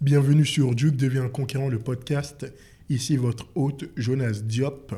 [0.00, 2.50] Bienvenue sur Duke devient conquérant le podcast.
[2.88, 4.94] Ici votre hôte Jonas Diop.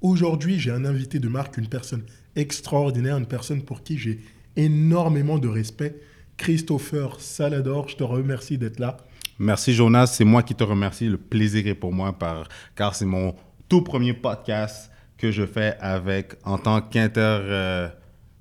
[0.00, 2.02] Aujourd'hui, j'ai un invité de marque, une personne
[2.34, 4.20] extraordinaire, une personne pour qui j'ai
[4.56, 6.00] énormément de respect.
[6.38, 8.96] Christopher Salador, je te remercie d'être là.
[9.38, 11.08] Merci Jonas, c'est moi qui te remercie.
[11.08, 13.34] Le plaisir est pour moi par, car c'est mon
[13.68, 17.88] tout premier podcast que je fais avec en tant qu'inter euh,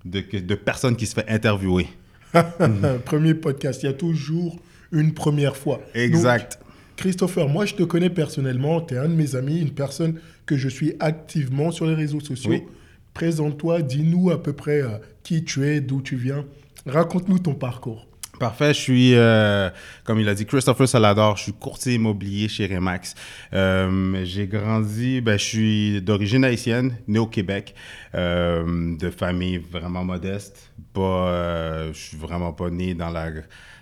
[0.05, 1.85] de, de personne qui se fait interviewer.
[3.05, 4.57] Premier podcast, il y a toujours
[4.91, 5.81] une première fois.
[5.93, 6.59] Exact.
[6.97, 10.57] Christopher, moi je te connais personnellement, tu es un de mes amis, une personne que
[10.57, 12.67] je suis activement sur les réseaux sociaux.
[13.13, 16.45] Présente-toi, dis-nous à peu près euh, qui tu es, d'où tu viens.
[16.85, 18.07] Raconte-nous ton parcours.
[18.39, 19.69] Parfait, je suis, euh,
[20.03, 23.15] comme il a dit, Christopher Salador, je suis courtier immobilier chez Remax.
[23.53, 27.73] Euh, j'ai grandi, ben, je suis d'origine haïtienne, né au Québec,
[28.13, 30.71] de famille vraiment modeste.
[30.93, 33.31] Pas, je suis vraiment pas né dans la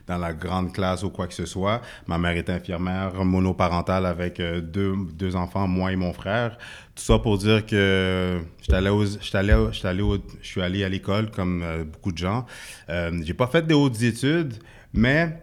[0.07, 1.81] dans la grande classe ou quoi que ce soit.
[2.07, 6.57] Ma mère est infirmière monoparentale avec euh, deux, deux enfants, moi et mon frère.
[6.95, 9.75] Tout ça pour dire que je
[10.41, 12.45] suis allé à l'école comme euh, beaucoup de gens.
[12.89, 14.53] Euh, j'ai pas fait de hautes études,
[14.93, 15.41] mais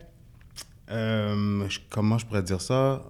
[0.91, 3.03] euh, comment je pourrais dire ça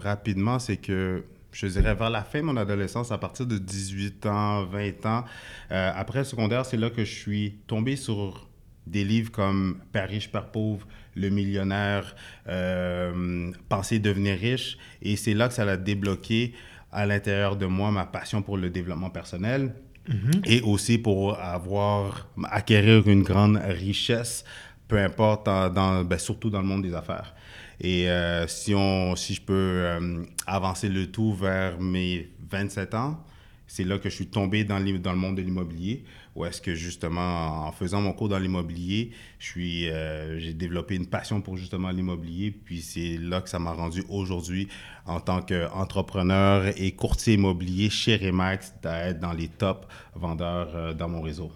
[0.00, 4.26] rapidement, c'est que je dirais vers la fin de mon adolescence, à partir de 18
[4.26, 5.24] ans, 20 ans,
[5.70, 8.48] après le secondaire, c'est là que je suis tombé sur
[8.86, 12.14] des livres comme Père riche, Père pauvre, Le millionnaire,
[12.48, 14.78] euh, Penser devenir riche.
[15.02, 16.54] Et c'est là que ça a débloqué
[16.92, 19.74] à l'intérieur de moi ma passion pour le développement personnel
[20.08, 20.42] mm-hmm.
[20.44, 24.44] et aussi pour avoir, acquérir une grande richesse,
[24.86, 27.34] peu importe, dans, ben, surtout dans le monde des affaires.
[27.80, 33.24] Et euh, si, on, si je peux euh, avancer le tout vers mes 27 ans,
[33.66, 36.74] c'est là que je suis tombé dans, dans le monde de l'immobilier, où est-ce que
[36.74, 39.12] justement, en faisant mon cours dans l'immobilier,
[39.56, 44.04] euh, j'ai développé une passion pour justement l'immobilier, puis c'est là que ça m'a rendu
[44.08, 44.68] aujourd'hui
[45.06, 51.08] en tant qu'entrepreneur et courtier immobilier chez Remax, d'être dans les top vendeurs euh, dans
[51.08, 51.52] mon réseau.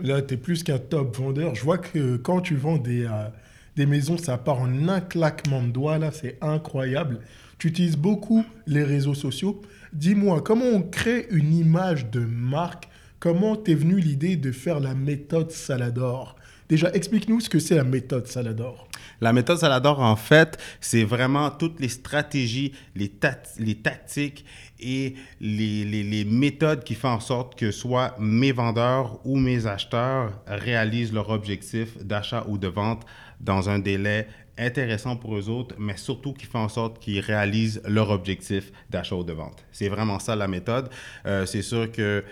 [0.00, 1.54] Là, tu es plus qu'un top vendeur.
[1.54, 3.28] Je vois que quand tu vends des, euh,
[3.76, 7.20] des maisons, ça part en un claquement de doigts, là, c'est incroyable.
[7.58, 9.60] Tu utilises beaucoup les réseaux sociaux.
[9.92, 12.88] Dis-moi, comment on crée une image de marque
[13.22, 16.34] Comment t'es venue l'idée de faire la méthode Salador?
[16.68, 18.88] Déjà, explique-nous ce que c'est la méthode Salador.
[19.20, 23.12] La méthode Salador, en fait, c'est vraiment toutes les stratégies, les,
[23.60, 24.44] les tactiques
[24.80, 30.42] et les, les, méthodes qui font en sorte que soit mes vendeurs ou mes acheteurs
[30.48, 33.04] réalisent leur objectif d'achat ou de vente
[33.38, 34.26] dans un délai
[34.58, 39.16] intéressant pour eux autres, mais surtout qui fait en sorte qu'ils réalisent leur objectif d'achat
[39.16, 39.64] ou de vente.
[39.72, 40.90] C'est vraiment ça la méthode.
[41.26, 42.24] Euh, c'est sûr que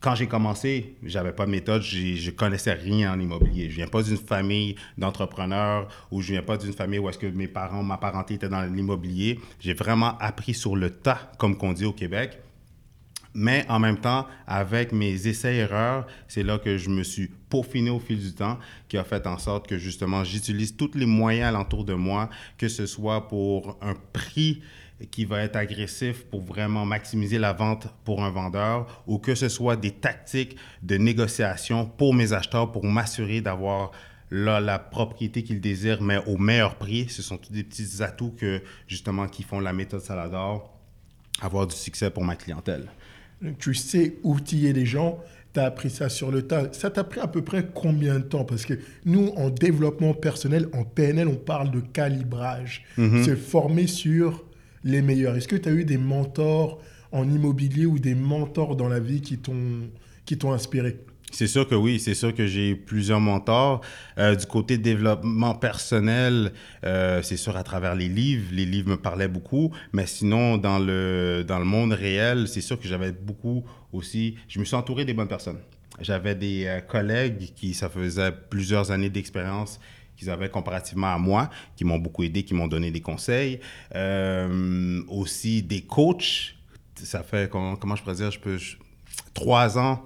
[0.00, 3.68] quand j'ai commencé, j'avais pas de méthode, je connaissais rien en immobilier.
[3.68, 7.26] Je viens pas d'une famille d'entrepreneurs ou je viens pas d'une famille où est-ce que
[7.26, 9.40] mes parents, ma parenté était dans l'immobilier.
[9.58, 12.38] J'ai vraiment appris sur le tas, comme qu'on dit au Québec.
[13.34, 18.00] Mais en même temps, avec mes essais-erreurs, c'est là que je me suis peaufiné au
[18.00, 21.84] fil du temps, qui a fait en sorte que justement, j'utilise tous les moyens alentour
[21.84, 24.62] de moi, que ce soit pour un prix
[25.10, 29.48] qui va être agressif pour vraiment maximiser la vente pour un vendeur, ou que ce
[29.48, 33.92] soit des tactiques de négociation pour mes acheteurs pour m'assurer d'avoir
[34.30, 37.08] la, la propriété qu'ils désirent, mais au meilleur prix.
[37.08, 40.74] Ce sont tous des petits atouts que justement qui font la méthode Salador
[41.40, 42.88] avoir du succès pour ma clientèle
[43.58, 45.18] tu sais outiller les gens,
[45.54, 46.72] tu as appris ça sur le tas.
[46.72, 48.44] Ça t'a pris à peu près combien de temps?
[48.44, 52.84] Parce que nous, en développement personnel, en PNL, on parle de calibrage.
[52.96, 53.24] Mhm.
[53.24, 54.44] Se former sur
[54.84, 55.36] les meilleurs.
[55.36, 56.80] Est-ce que tu as eu des mentors
[57.12, 60.98] en immobilier ou des mentors dans la vie qui t'ont inspiré?
[61.30, 63.82] C'est sûr que oui, c'est sûr que j'ai plusieurs mentors.
[64.18, 66.52] Euh, du côté développement personnel,
[66.84, 70.78] euh, c'est sûr à travers les livres, les livres me parlaient beaucoup, mais sinon dans
[70.78, 75.04] le, dans le monde réel, c'est sûr que j'avais beaucoup aussi, je me suis entouré
[75.04, 75.58] des bonnes personnes.
[76.00, 79.80] J'avais des euh, collègues qui, ça faisait plusieurs années d'expérience
[80.18, 83.60] qu'ils avaient comparativement à moi, qui m'ont beaucoup aidé, qui m'ont donné des conseils.
[85.08, 86.54] aussi des coachs,
[86.96, 88.58] ça fait, comment, comment je pourrais dire, je peux,
[89.34, 90.02] trois ans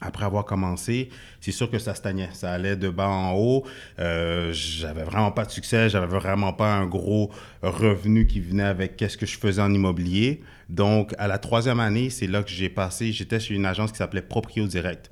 [0.00, 1.10] après avoir commencé,
[1.40, 2.30] c'est sûr que ça stagnait.
[2.32, 3.66] Ça allait de bas en haut.
[3.98, 5.90] Euh, j'avais vraiment pas de succès.
[5.90, 7.30] J'avais vraiment pas un gros
[7.62, 10.40] revenu qui venait avec qu'est-ce que je faisais en immobilier.
[10.70, 13.12] Donc, à la troisième année, c'est là que j'ai passé.
[13.12, 15.10] J'étais chez une agence qui s'appelait Proprio Direct.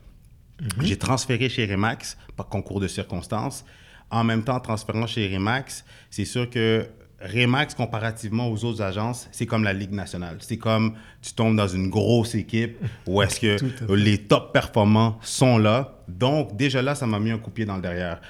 [0.61, 0.87] Mhm.
[0.87, 3.67] J'ai transféré chez Remax par concours de circonstances.
[4.11, 6.87] En même temps, transférant chez Remax, c'est sûr que
[7.21, 10.37] Remax, comparativement aux autres agences, c'est comme la Ligue nationale.
[10.41, 15.59] C'est comme tu tombes dans une grosse équipe où est-ce que les top performants sont
[15.59, 15.99] là.
[16.07, 18.21] Donc, déjà là, ça m'a mis un coup de pied dans le derrière.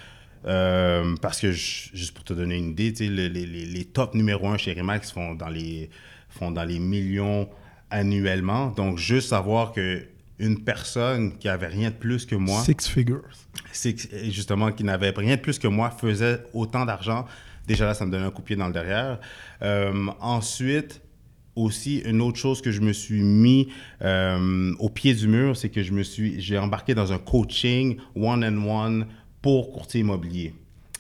[0.47, 4.57] Euh, parce que, juste pour te donner une idée, les, les, les, top numéro 1
[4.57, 5.91] chez Remax font dans les,
[6.31, 7.49] font dans les millions
[7.91, 8.69] annuellement.
[8.69, 10.03] Donc, juste savoir que
[10.39, 12.63] une personne qui avait rien de plus que moi.
[12.63, 13.25] Six figures.
[14.31, 17.27] justement, qui n'avait rien de plus que moi, faisait autant d'argent.
[17.67, 19.19] Déjà là, ça me donnait un coup de pied dans le derrière.
[19.63, 21.01] Euh, ensuite,
[21.55, 23.69] aussi, une autre chose que je me suis mis
[24.03, 27.99] euh, au pied du mur, c'est que je me suis, j'ai embarqué dans un coaching
[28.15, 29.07] one-on-one
[29.43, 30.55] pour courtier immobilier.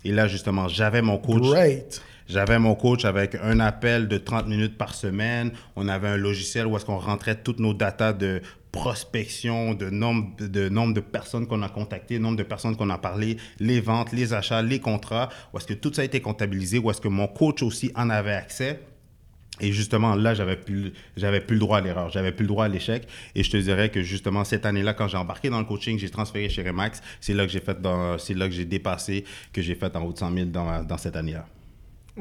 [0.05, 1.43] Et là, justement, j'avais mon coach.
[1.43, 2.02] Great.
[2.28, 5.50] J'avais mon coach avec un appel de 30 minutes par semaine.
[5.76, 10.36] On avait un logiciel où est-ce qu'on rentrait toutes nos datas de prospection, de nombre
[10.38, 14.12] de, nombre de personnes qu'on a contactées, nombre de personnes qu'on a parlé, les ventes,
[14.12, 17.08] les achats, les contrats, où est-ce que tout ça a été comptabilisé, où est-ce que
[17.08, 18.78] mon coach aussi en avait accès?
[19.60, 22.66] Et justement, là, j'avais plus, j'avais plus le droit à l'erreur, j'avais plus le droit
[22.66, 23.08] à l'échec.
[23.34, 26.10] Et je te dirais que justement, cette année-là, quand j'ai embarqué dans le coaching, j'ai
[26.10, 27.78] transféré chez Remax, c'est là que j'ai fait
[28.19, 30.98] c'est là que j'ai dépassé, que j'ai fait en haut de 100 000 dans, dans
[30.98, 31.46] cette année-là.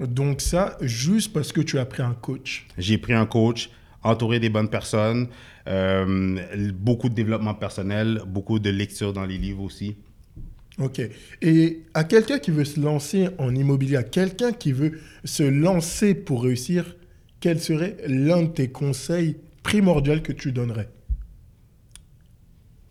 [0.06, 2.68] Donc ça, juste parce que tu as pris un coach.
[2.78, 3.70] J'ai pris un coach,
[4.04, 5.28] entouré des bonnes personnes,
[5.68, 6.38] euh,
[6.74, 9.96] beaucoup de développement personnel, beaucoup de lecture dans les livres aussi.
[10.80, 11.02] Ok.
[11.42, 16.14] Et à quelqu'un qui veut se lancer en immobilier, à quelqu'un qui veut se lancer
[16.14, 16.96] pour réussir,
[17.40, 20.90] quel serait l'un de tes conseils primordiaux que tu donnerais?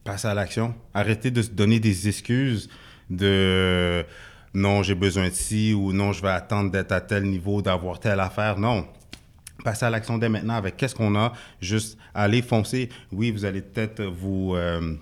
[0.05, 0.75] Passer à l'action.
[0.95, 2.69] Arrêter de se donner des excuses
[3.09, 4.05] de
[4.57, 8.01] non, j'ai besoin de ci ou non, je vais attendre d'être à tel niveau, d'avoir
[8.01, 8.59] telle affaire.
[8.59, 8.87] Non.
[9.63, 12.89] Passer à l'action dès maintenant avec qu'est-ce qu'on a, juste aller foncer.
[13.13, 14.55] Oui, vous allez peut-être vous.
[14.55, 14.97] Euh,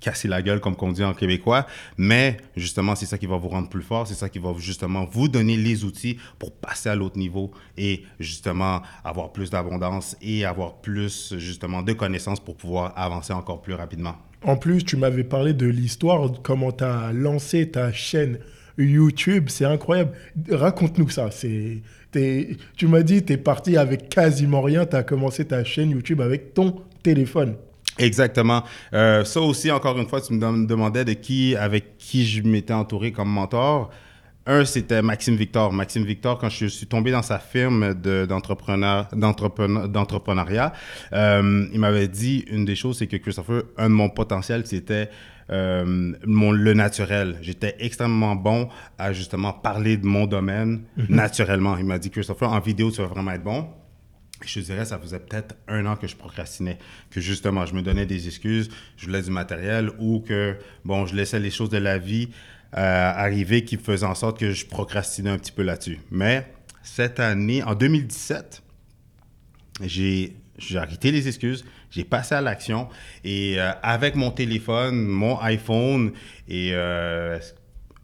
[0.00, 1.66] casser la gueule, comme on dit en québécois.
[1.96, 4.06] Mais justement, c'est ça qui va vous rendre plus fort.
[4.06, 8.04] C'est ça qui va justement vous donner les outils pour passer à l'autre niveau et
[8.20, 13.72] justement avoir plus d'abondance et avoir plus justement de connaissances pour pouvoir avancer encore plus
[13.72, 14.16] rapidement.
[14.44, 18.38] En plus, tu m'avais parlé de l'histoire, comment tu as lancé ta chaîne
[18.78, 19.46] YouTube.
[19.48, 20.12] C'est incroyable.
[20.50, 21.30] Raconte-nous ça.
[21.30, 21.82] C'est,
[22.76, 24.86] tu m'as dit, tu es parti avec quasiment rien.
[24.86, 27.56] Tu as commencé ta chaîne YouTube avec ton téléphone.
[27.98, 28.62] Exactement.
[28.92, 32.72] Euh, ça aussi, encore une fois, tu me demandais de qui, avec qui je m'étais
[32.72, 33.90] entouré comme mentor.
[34.46, 35.72] Un, c'était Maxime Victor.
[35.74, 40.72] Maxime Victor, quand je suis tombé dans sa firme d'entrepreneuriat,
[41.12, 45.10] euh, il m'avait dit une des choses, c'est que Christopher, un de mon potentiel, c'était
[45.50, 47.38] euh, mon, le naturel.
[47.40, 48.68] J'étais extrêmement bon
[48.98, 51.06] à justement parler de mon domaine mhm.
[51.08, 51.76] naturellement.
[51.78, 53.68] Il m'a dit, Christopher, en vidéo, tu vas vraiment être bon.
[54.44, 56.78] Je dirais, ça faisait peut-être un an que je procrastinais,
[57.10, 61.16] que justement, je me donnais des excuses, je voulais du matériel ou que, bon, je
[61.16, 62.28] laissais les choses de la vie
[62.76, 65.98] euh, arriver qui faisaient en sorte que je procrastinais un petit peu là-dessus.
[66.10, 66.46] Mais
[66.82, 68.62] cette année, en 2017,
[69.86, 70.36] j'ai
[70.74, 72.88] arrêté les excuses, j'ai passé à l'action
[73.24, 76.12] et euh, avec mon téléphone, mon iPhone
[76.48, 77.38] et euh,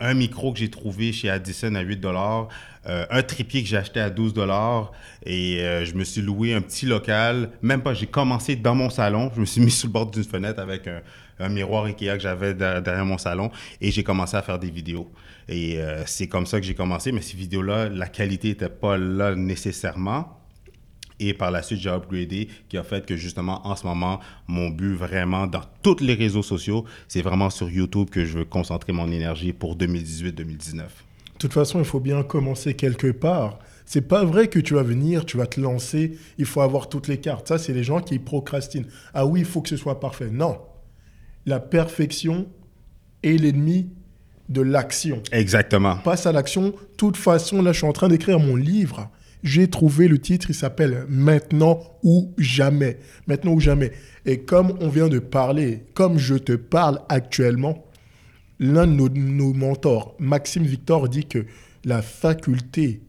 [0.01, 2.49] un micro que j'ai trouvé chez Addison à 8 dollars,
[2.87, 4.93] euh, un trépied que j'ai acheté à 12 dollars
[5.25, 7.51] et je me suis loué un petit local.
[7.63, 9.31] Même pas, j'ai commencé dans mon salon.
[9.35, 10.89] Je me suis mis sur le bord d'une fenêtre avec
[11.39, 15.11] un, miroir Ikea que j'avais derrière mon salon et j'ai commencé à faire des vidéos.
[15.49, 17.13] Et c'est comme ça que j'ai commencé.
[17.13, 20.44] Mais ces vidéos-là, la qualité n'était pas là nécessairement.
[21.21, 24.69] Et par la suite, j'ai upgradé, qui a fait que justement, en ce moment, mon
[24.71, 28.93] but vraiment dans tous les réseaux sociaux, c'est vraiment sur YouTube que je veux concentrer
[28.93, 30.75] mon énergie pour 2018-2019.
[30.75, 33.59] De toute façon, il faut bien commencer quelque part.
[33.87, 37.07] C'est pas vrai que tu vas venir, tu vas te lancer, il faut avoir toutes
[37.07, 37.49] les cartes.
[37.49, 38.87] Ça, c'est les gens qui procrastinent.
[39.13, 40.31] Ah oui, il faut que ce soit parfait.
[40.31, 40.59] Non.
[41.47, 42.47] La perfection
[43.23, 43.91] est l'ennemi
[44.49, 45.23] de l'action.
[45.33, 45.97] Exactement.
[45.99, 46.69] Passe à l'action.
[46.71, 49.11] De toute façon, là, je suis en train d'écrire mon livre.
[49.45, 52.99] J'ai trouvé le titre, il s'appelle Maintenant ou jamais.
[53.27, 53.93] Maintenant ou jamais.
[54.25, 57.85] Et comme on vient de parler, comme je te parle actuellement,
[58.59, 61.45] l'un de nos, mentors, Maxime Victor, dit que
[61.85, 63.03] la faculté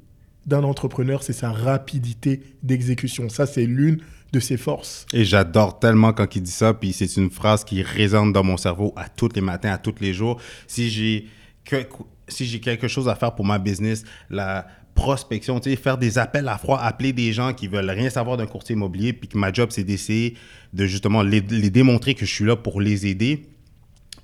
[0.45, 3.29] d'un entrepreneur, c'est sa rapidité d'exécution.
[3.29, 4.01] Ça, c'est l'une
[4.33, 5.05] de ses forces.
[5.13, 8.57] Et j'adore tellement quand il dit ça, puis c'est une phrase qui résonne dans mon
[8.57, 10.41] cerveau à tous les matins, à tous les jours.
[10.67, 11.27] Si j'ai
[12.27, 16.57] si j'ai quelque chose à faire pour ma business, la prospection, faire des appels à
[16.57, 19.69] froid, appeler des gens qui veulent rien savoir d'un courtier immobilier, puis que ma job,
[19.71, 20.35] c'est d'essayer
[20.73, 23.45] de justement les, démontrer que je suis là pour les aider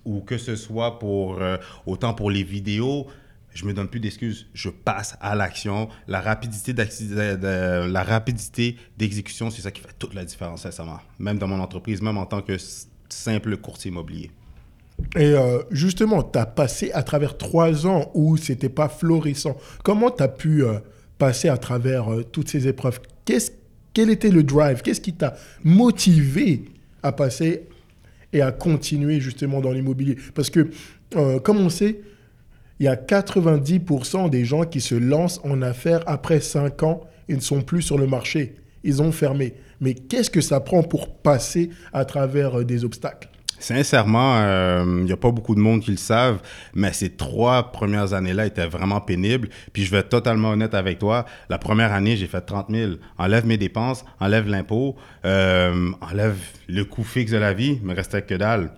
[0.05, 3.05] ou que ce soit pour euh, autant pour les vidéos,
[3.53, 4.47] je me donne plus d'excuses.
[4.53, 5.89] Je passe à l'action.
[6.07, 10.99] La rapidité de, la rapidité d'exécution, c'est ça qui fait toute la différence, sincèrement.
[11.19, 12.57] Même dans mon entreprise, même en tant que
[13.09, 14.31] simple courtier immobilier.
[15.15, 19.57] Et euh, justement, tu as passé à travers trois ans où c'était pas florissant.
[19.83, 20.79] Comment tu as pu euh,
[21.17, 22.99] passer à travers toutes ces épreuves?
[23.93, 24.81] Quel était le drive?
[24.81, 26.65] Qu'est-ce qui t'a motivé
[27.03, 27.67] à passer
[28.33, 30.17] et à continuer justement dans l'immobilier?
[30.33, 30.69] Parce que,
[31.15, 32.01] euh, comme on sait,
[32.79, 37.35] il y a 90% des gens qui se lancent en affaires après 5 ans et
[37.35, 38.55] ne sont plus sur le marché.
[38.83, 39.53] Ils ont fermé.
[39.79, 43.30] Mais qu'est-ce que ça prend pour passer à travers euh, des obstacles?
[43.61, 46.41] Sincèrement, il euh, n'y a pas beaucoup de monde qui le savent,
[46.73, 49.49] mais ces trois premières années-là étaient vraiment pénibles.
[49.71, 51.25] Puis je vais être totalement honnête avec toi.
[51.47, 52.93] La première année, j'ai fait 30 000.
[53.19, 56.37] Enlève mes dépenses, enlève l'impôt, euh, enlève
[56.67, 58.71] le coût fixe de la vie, il me restait que dalle.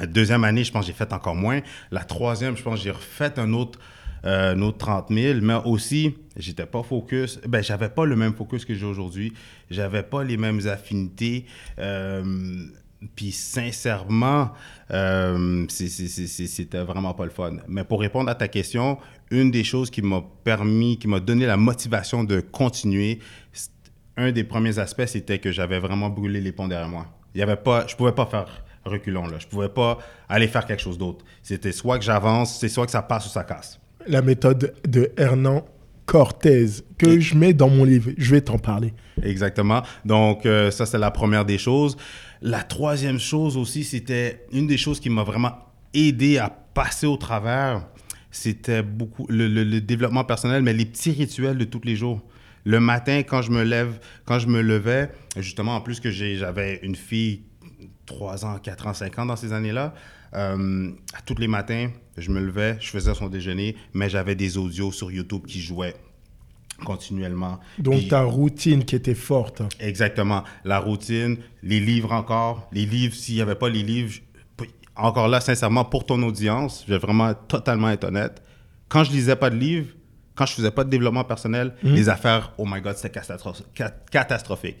[0.00, 1.60] La deuxième année, je pense que j'ai fait encore moins.
[1.92, 3.78] La troisième, je pense que j'ai refait un autre,
[4.24, 5.38] euh, autre 30 000.
[5.42, 7.38] Mais aussi, j'étais pas focus.
[7.46, 9.32] Ben, j'avais pas le même focus que j'ai aujourd'hui.
[9.70, 11.46] J'avais pas les mêmes affinités.
[11.78, 12.64] Euh,
[13.14, 14.50] puis sincèrement,
[14.90, 17.56] euh, c'était vraiment pas le fun.
[17.68, 18.98] Mais pour répondre à ta question,
[19.30, 23.18] une des choses qui m'a permis, qui m'a donné la motivation de continuer,
[24.16, 27.06] un des premiers aspects, c'était que j'avais vraiment brûlé les ponts derrière moi.
[27.34, 29.26] Il y avait pas, je pouvais pas faire reculons.
[29.26, 29.38] Là.
[29.38, 31.24] Je pouvais pas aller faire quelque chose d'autre.
[31.42, 33.80] C'était soit que j'avance, c'est soit que ça passe ou ça casse.
[34.06, 35.64] La méthode de Hernan
[36.12, 36.66] Cortez
[36.98, 38.10] que je mets dans mon livre.
[38.18, 38.92] Je vais t'en parler.
[39.22, 39.82] Exactement.
[40.04, 41.96] Donc, euh, ça, c'est la première des choses.
[42.42, 45.52] La troisième chose aussi, c'était une des choses qui m'a vraiment
[45.94, 47.88] aidé à passer au travers.
[48.30, 52.20] C'était beaucoup le, le, développement personnel, mais les petits rituels de tous les jours.
[52.64, 56.78] Le matin, quand je me lève, quand je me levais, justement, en plus que j'avais
[56.82, 57.44] une fille
[58.04, 59.94] 3 ans, 4 ans, 5 ans dans ces années-là.
[60.34, 60.90] Euh,
[61.26, 65.10] tous les matins, je me levais, je faisais son déjeuner, mais j'avais des audios sur
[65.10, 65.94] YouTube qui jouaient
[66.84, 67.60] continuellement.
[67.78, 69.62] Donc ta routine qui était forte.
[69.78, 70.42] Exactement.
[70.64, 72.68] La routine, les livres encore.
[72.72, 74.14] Les livres, s'il n'y avait pas les livres,
[74.96, 78.42] encore là, sincèrement, pour ton audience, je vais vraiment totalement être honnête.
[78.88, 79.94] Quand je lisais pas de livres,
[80.34, 81.94] quand je faisais pas de développement personnel, mhm.
[81.94, 83.20] les affaires, oh my God, c'était
[84.10, 84.76] catastrophique.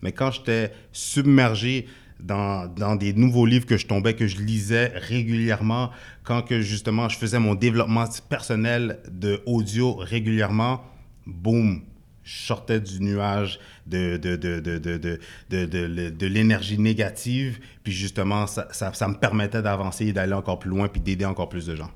[0.00, 1.86] Mais quand j'étais submergé
[2.22, 5.90] dans, des nouveaux livres que je tombais, que je lisais régulièrement,
[6.22, 10.82] quand que justement je faisais mon développement personnel de audio régulièrement,
[11.26, 11.82] boum,
[12.24, 18.92] je sortais du nuage de, de, de, de, de l'énergie négative, puis justement, ça, ça,
[18.92, 21.90] ça me permettait d'avancer et d'aller encore plus loin, puis d'aider encore plus de gens.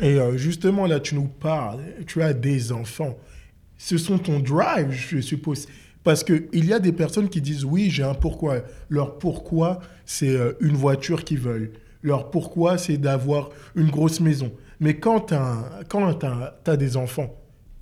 [0.00, 3.18] Et euh, justement, là, tu nous parles, tu as des enfants.
[3.76, 5.66] Ce sont ton drive, je suppose.
[6.04, 8.56] Parce qu'il y a des personnes qui disent oui, j'ai un pourquoi.
[8.88, 11.72] Leur pourquoi, c'est euh, une voiture qu'ils veulent.
[12.02, 14.52] Leur pourquoi, c'est d'avoir une grosse maison.
[14.80, 15.84] Mais quand tu as,
[16.66, 17.32] as, des enfants,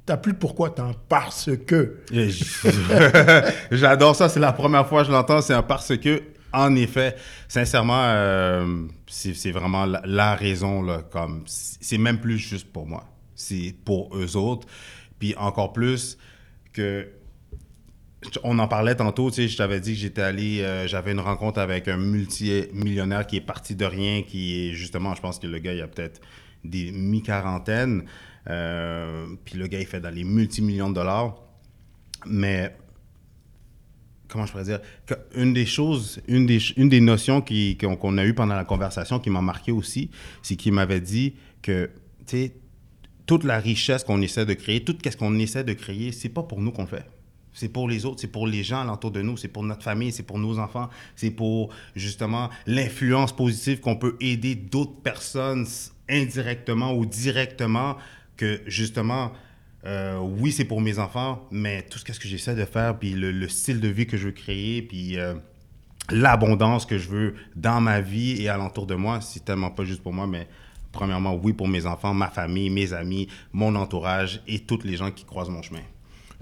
[0.06, 2.00] tu plus de pourquoi, tu as un parce que.
[3.70, 6.22] J'adore ça, c'est la première fois que je l'entends, c'est un parce que.
[6.52, 7.14] En effet,
[7.46, 13.04] sincèrement, euh, c'est vraiment la, la, raison, là, comme, c'est même plus juste pour moi,
[13.36, 14.66] c'est pour eux autres.
[15.20, 16.18] Puis encore plus
[16.72, 17.06] que
[18.42, 21.20] on en parlait tantôt, tu sais, je t'avais dit que j'étais allé, euh, j'avais une
[21.20, 25.46] rencontre avec un multimillionnaire qui est parti de rien, qui est justement, je pense que
[25.46, 26.20] le gars, il a peut-être
[26.62, 28.04] des mi-quarantaines,
[28.48, 31.36] euh, puis le gars, il fait dans les multimillions de dollars.
[32.26, 32.76] Mais,
[34.28, 34.80] comment je pourrais dire,
[35.34, 39.72] une des choses, une des, notions qu'on a eues pendant la conversation qui m'a marqué
[39.72, 40.10] aussi,
[40.42, 41.90] c'est qu'il m'avait dit que,
[42.26, 42.54] tu sais,
[43.24, 46.42] toute la richesse qu'on essaie de créer, tout ce qu'on essaie de créer, c'est pas
[46.42, 47.06] pour nous qu'on fait.
[47.52, 50.12] C'est pour les autres, c'est pour les gens alentour de nous, c'est pour notre famille,
[50.12, 55.66] c'est pour nos enfants, c'est pour justement l'influence positive qu'on peut aider d'autres personnes
[56.08, 57.96] indirectement ou directement
[58.36, 59.32] que justement,
[59.84, 63.48] euh, oui, c'est pour mes enfants, mais tout ce que j'essaie de faire, puis le,
[63.48, 65.34] style de vie que je veux créer, puis euh,
[66.10, 70.02] l'abondance que je veux dans ma vie et alentour de moi, c'est tellement pas juste
[70.02, 70.48] pour moi, mais
[70.92, 75.10] premièrement, oui, pour mes enfants, ma famille, mes amis, mon entourage et toutes les gens
[75.10, 75.82] qui croisent mon chemin.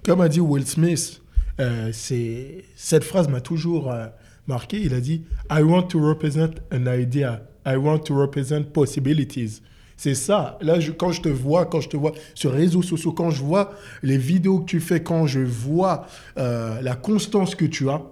[0.05, 1.21] Comme a dit Will Smith,
[1.61, 4.07] euh, cette phrase m'a toujours euh,
[4.47, 4.81] marqué.
[4.81, 7.43] Il a dit I want to represent an idea.
[7.67, 9.61] I want to represent possibilities.
[9.97, 10.59] C'est ça.
[10.63, 13.43] Là, quand je te vois, quand je te vois sur les réseaux sociaux, quand je
[13.43, 13.73] vois
[14.05, 16.07] les vidéos que tu fais, quand je vois
[16.39, 18.03] euh, la constance que tu as,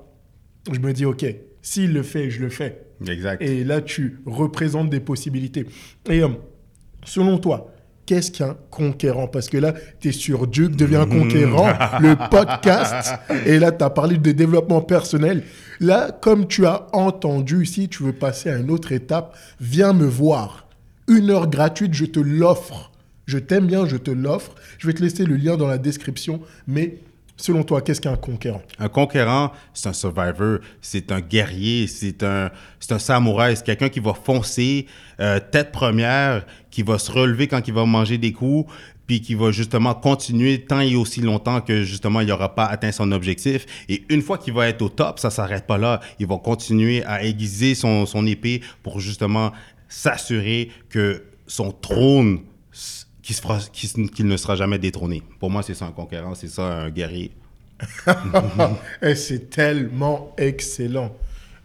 [0.71, 1.25] je me dis, OK,
[1.63, 2.83] s'il le fait, je le fais.
[3.07, 3.41] Exact.
[3.41, 5.65] Et là, tu représentes des possibilités.
[6.11, 6.23] Et
[7.05, 7.73] selon toi,
[8.07, 9.27] qu'est-ce qu'un conquérant?
[9.27, 11.69] Parce que là, tu es sur Duke devient un conquérant,
[12.01, 15.43] le podcast, et là, tu as parlé de développement personnel.
[15.81, 20.07] Là, comme tu as entendu, si tu veux passer à une autre étape, viens me
[20.07, 20.67] voir.
[21.09, 22.91] Une heure gratuite, je te l'offre.
[23.27, 24.55] Je t'aime bien, je te l'offre.
[24.79, 26.99] Je vais te laisser le lien dans la description, mais
[27.37, 28.63] Selon toi, qu'est-ce qu'un conquérant?
[28.79, 32.51] Un conquérant, c'est un survivor, c'est un guerrier, c'est un,
[32.91, 34.87] un samouraï, c'est quelqu'un qui va foncer
[35.21, 38.73] euh, tête première, qui va se relever quand il va manger des coups,
[39.07, 42.91] puis qui va justement continuer tant et aussi longtemps que justement il n'aura pas atteint
[42.91, 43.67] son objectif.
[43.89, 46.01] Et une fois qu'il va être au top, ça s'arrête pas là.
[46.19, 49.53] Il va continuer à aiguiser son, son épée pour justement
[49.89, 52.41] s'assurer que son trône
[53.27, 55.21] qu'il se fera- qu'il se- qu'il ne sera jamais détrôné.
[55.41, 57.33] Pour moi, c'est ça un conquérant, c'est ça un guerrier.
[59.03, 61.15] Et c'est tellement excellent.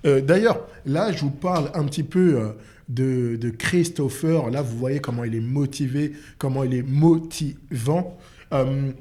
[0.07, 2.49] Euh, D'ailleurs, là, je vous parle un petit peu euh,
[2.89, 4.49] de, de Christopher.
[4.49, 8.17] Là, vous voyez comment il est motivé, comment il est motivant.
[8.53, 8.91] Euh,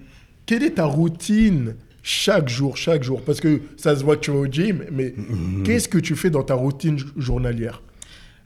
[0.44, 3.22] quelle est ta routine chaque jour, chaque jour?
[3.22, 5.14] Parce que ça se voit que tu vas au gym, mais
[5.64, 7.80] qu'est-ce que tu fais dans ta routine journalière?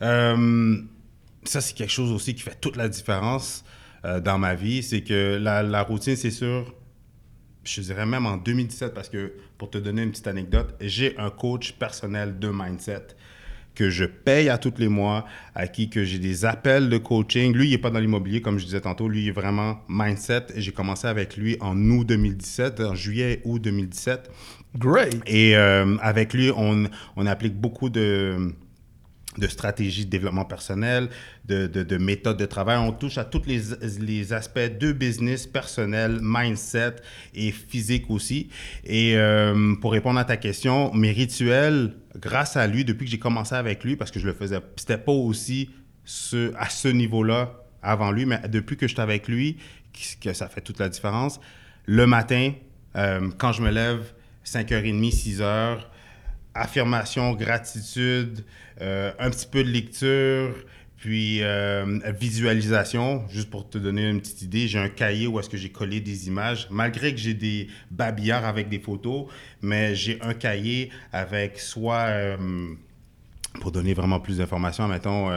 [0.01, 3.65] Ça, c'est quelque chose aussi qui fait toute la différence
[4.05, 4.83] euh, dans ma vie.
[4.83, 6.75] C'est que la, la routine, c'est sûr,
[7.65, 11.31] je dirais même en 2017, parce que pour te donner une petite anecdote, j'ai un
[11.31, 13.07] coach personnel de mindset
[13.75, 17.53] que je paye à tous les mois, à qui que j'ai des appels de coaching.
[17.53, 19.09] Lui, il n'est pas dans l'immobilier, comme je disais tantôt.
[19.09, 20.47] Lui, il est vraiment mindset.
[20.57, 24.31] J'ai commencé avec lui en août 2017, en juillet, août 2017.
[24.79, 25.21] Great.
[25.27, 26.85] Et euh, avec lui, on,
[27.17, 28.53] on applique beaucoup de,
[29.39, 31.09] de stratégies de développement personnel,
[31.45, 32.79] de, de, de méthodes de travail.
[32.79, 33.61] On touche à tous les,
[34.01, 36.97] les aspects de business, personnel, mindset
[37.35, 38.49] et physique aussi.
[38.85, 43.19] Et euh, pour répondre à ta question, mes rituels, grâce à lui, depuis que j'ai
[43.19, 45.71] commencé avec lui, parce que je le faisais, c'était pas aussi
[46.05, 49.59] ce, à ce niveau-là avant lui, mais depuis que j'étais avec lui,
[50.21, 51.41] que ça fait toute la différence.
[51.87, 52.53] Le matin,
[52.97, 54.13] euh, quand je me lève,
[54.45, 55.79] 5h30, 6h,
[56.55, 58.45] affirmation, gratitude,
[58.81, 60.55] euh, un petit peu de lecture,
[60.97, 63.27] puis euh, visualisation.
[63.29, 66.01] Juste pour te donner une petite idée, j'ai un cahier où est-ce que j'ai collé
[66.01, 69.27] des images, malgré que j'ai des babillards avec des photos,
[69.63, 72.37] mais j'ai un cahier avec soit, euh,
[73.61, 75.31] pour donner vraiment plus d'informations, mettons,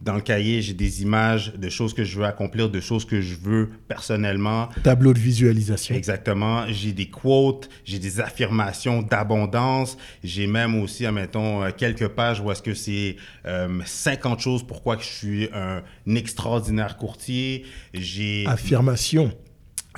[0.00, 3.20] dans le cahier, j'ai des images de choses que je veux accomplir, de choses que
[3.20, 4.68] je veux personnellement.
[4.82, 5.94] Tableau de visualisation.
[5.94, 6.66] Exactement.
[6.68, 9.98] J'ai des quotes, j'ai des affirmations d'abondance.
[10.24, 13.16] J'ai même aussi, admettons, euh, quelques pages où est-ce que c'est
[13.46, 15.82] euh, 50 choses pourquoi je suis un
[16.14, 17.64] extraordinaire courtier.
[17.92, 19.32] J'ai Affirmation.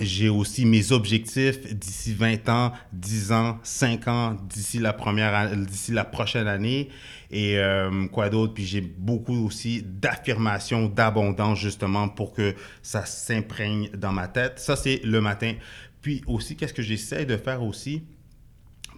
[0.01, 5.93] J'ai aussi mes objectifs d'ici 20 ans, 10 ans, 5 ans, d'ici la première, d'ici
[5.93, 6.89] la prochaine année.
[7.31, 8.55] Et euh, quoi d'autre?
[8.55, 14.59] Puis j'ai beaucoup aussi d'affirmations, d'abondance, justement, pour que ça s'imprègne dans ma tête.
[14.59, 15.55] Ça, c'est le matin.
[16.01, 18.03] Puis aussi, qu'est-ce que j'essaie de faire aussi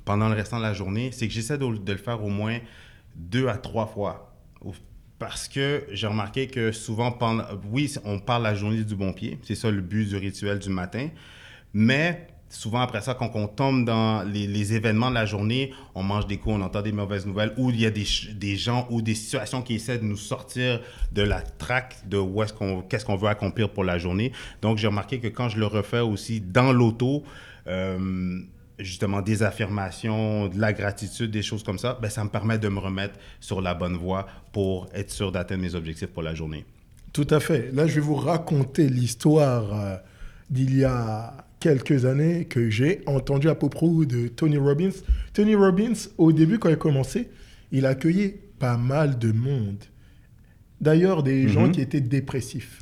[0.04, 1.10] pendant le restant de la journée?
[1.12, 2.58] C'est que j'essaie de, de le faire au moins
[3.16, 4.33] deux à trois fois.
[5.24, 7.16] Parce que j'ai remarqué que souvent,
[7.72, 10.68] oui, on parle la journée du bon pied, c'est ça le but du rituel du
[10.68, 11.08] matin,
[11.72, 16.26] mais souvent après ça, quand on tombe dans les, événements de la journée, on mange
[16.26, 19.14] des coups, on entend des mauvaises nouvelles, ou il y a des gens ou des
[19.14, 20.82] situations qui essaient de nous sortir
[21.12, 24.30] de la traque de où est-ce qu'on, qu'est-ce qu'on veut accomplir pour la journée.
[24.60, 27.22] Donc j'ai remarqué que quand je le refais aussi dans l'auto,
[27.66, 28.42] euh,
[28.78, 32.68] justement des affirmations, de la gratitude, des choses comme ça, ben, ça me permet de
[32.68, 36.64] me remettre sur la bonne voie pour être sûr d'atteindre mes objectifs pour la journée.
[37.12, 37.70] Tout à fait.
[37.72, 39.96] Là, je vais vous raconter l'histoire euh,
[40.50, 44.90] d'il y a quelques années que j'ai entendu à propos de Tony Robbins.
[45.32, 47.28] Tony Robbins, au début, quand il a commencé,
[47.70, 49.84] il accueillait pas mal de monde.
[50.80, 51.72] D'ailleurs, des gens Mhm.
[51.72, 52.78] qui étaient dépressifs.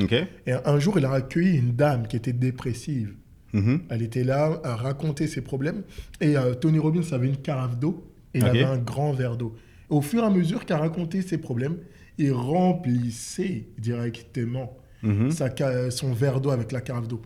[0.47, 3.15] Et un jour, il a accueilli une dame qui était dépressive.
[3.53, 3.83] Mhm.
[3.91, 5.83] Elle était là à raconter ses problèmes.
[6.21, 9.55] Et euh, Tony Robbins avait une carafe d'eau et il avait un grand verre d'eau.
[9.91, 11.77] Au fur et à mesure qu'il a raconté ses problèmes,
[12.19, 15.31] il remplissait directement Mhm.
[15.31, 17.21] sa ca- son verre d'eau avec la carafe d'eau.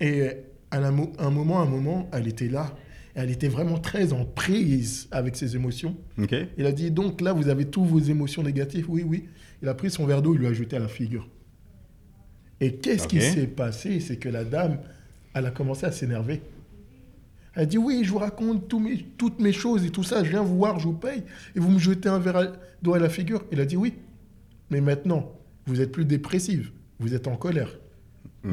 [0.00, 0.22] Et
[0.70, 0.84] à un,
[1.18, 2.74] un moment, un moment, elle était là.
[3.14, 5.96] Elle était vraiment très en prise avec ses émotions.
[6.56, 8.86] Il a dit, donc là, vous avez tous vos émotions négatives?
[8.88, 9.28] Oui, oui.
[9.62, 11.28] Il a pris son verre d'eau, il lui a jeté à la figure.
[12.60, 14.00] Et qu'est-ce qui s'est passé?
[14.00, 14.78] C'est que la dame,
[15.34, 16.40] elle a commencé à s'énerver.
[17.54, 20.30] Elle a dit, oui, je vous raconte mes- toutes mes choses et tout ça, je
[20.30, 21.22] viens vous voir, je vous paye,
[21.56, 23.44] et vous me jetez un verre d'eau à la figure.
[23.50, 23.94] Il a dit, oui,
[24.70, 25.32] mais maintenant,
[25.66, 27.76] vous êtes plus dépressive, vous êtes en colère.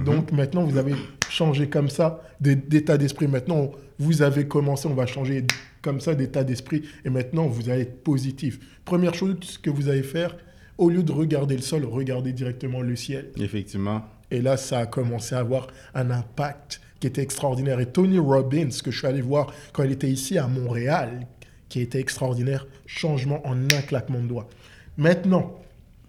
[0.03, 0.95] Donc maintenant, vous avez
[1.29, 3.27] changé comme ça d'é- d'état d'esprit.
[3.27, 5.45] Maintenant, vous avez commencé, on va changer
[5.81, 6.83] comme ça d'état d'esprit.
[7.05, 8.59] Et maintenant, vous allez être positif.
[8.83, 10.35] Première chose que vous allez faire,
[10.77, 13.31] au lieu de regarder le sol, regardez directement le ciel.
[13.39, 14.03] Effectivement.
[14.31, 17.79] Et là, ça a commencé à avoir un impact qui était extraordinaire.
[17.79, 21.27] Et Tony Robbins, que je suis allé voir quand il était ici à Montréal,
[21.69, 24.49] qui était extraordinaire, changement en un claquement de doigts.
[24.97, 25.59] Maintenant,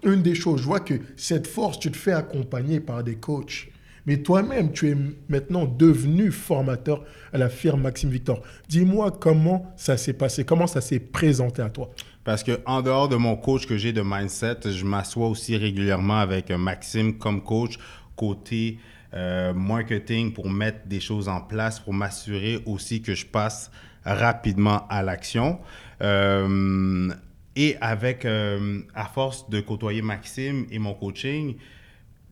[0.03, 3.69] une des choses, je vois que cette force, tu te fais accompagner par des coachs.
[4.07, 4.97] Mais toi-même, tu es
[5.29, 8.43] maintenant devenu formateur à la firme Maxime Victor.
[8.69, 11.91] Dis-moi comment ça s'est passé, comment ça s'est présenté à toi.
[12.25, 16.19] Parce que en dehors de mon coach que j'ai de mindset, je m'assois aussi régulièrement
[16.19, 17.79] avec Maxime comme coach
[18.19, 18.79] côté
[19.15, 23.71] euh, marketing pour mettre des choses en place, pour m'assurer aussi que je passe
[24.05, 25.59] rapidement à l'action.
[26.03, 27.11] Euh,
[27.57, 31.57] et avec, euh, à force de côtoyer Maxime et mon coaching,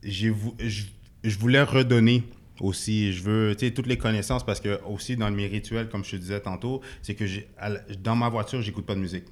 [0.03, 0.29] je,
[1.39, 2.23] voulais redonner
[2.61, 3.13] aussi.
[3.13, 6.13] Je veux, tu sais, toutes les connaissances parce que aussi dans mes rituels, comme je
[6.13, 7.25] te disais tantôt, c'est que
[7.99, 9.25] dans ma voiture, j'écoute pas de musique.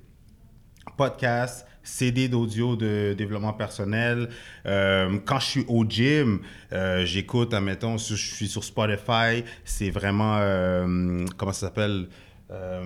[0.97, 4.31] Podcast, CD d'audio de développement personnel.
[4.67, 6.41] Euh, quand je suis au gym,
[6.73, 12.09] euh, j'écoute, admettons, je suis sur Spotify, c'est vraiment, euh, comment ça s'appelle?
[12.49, 12.83] Pas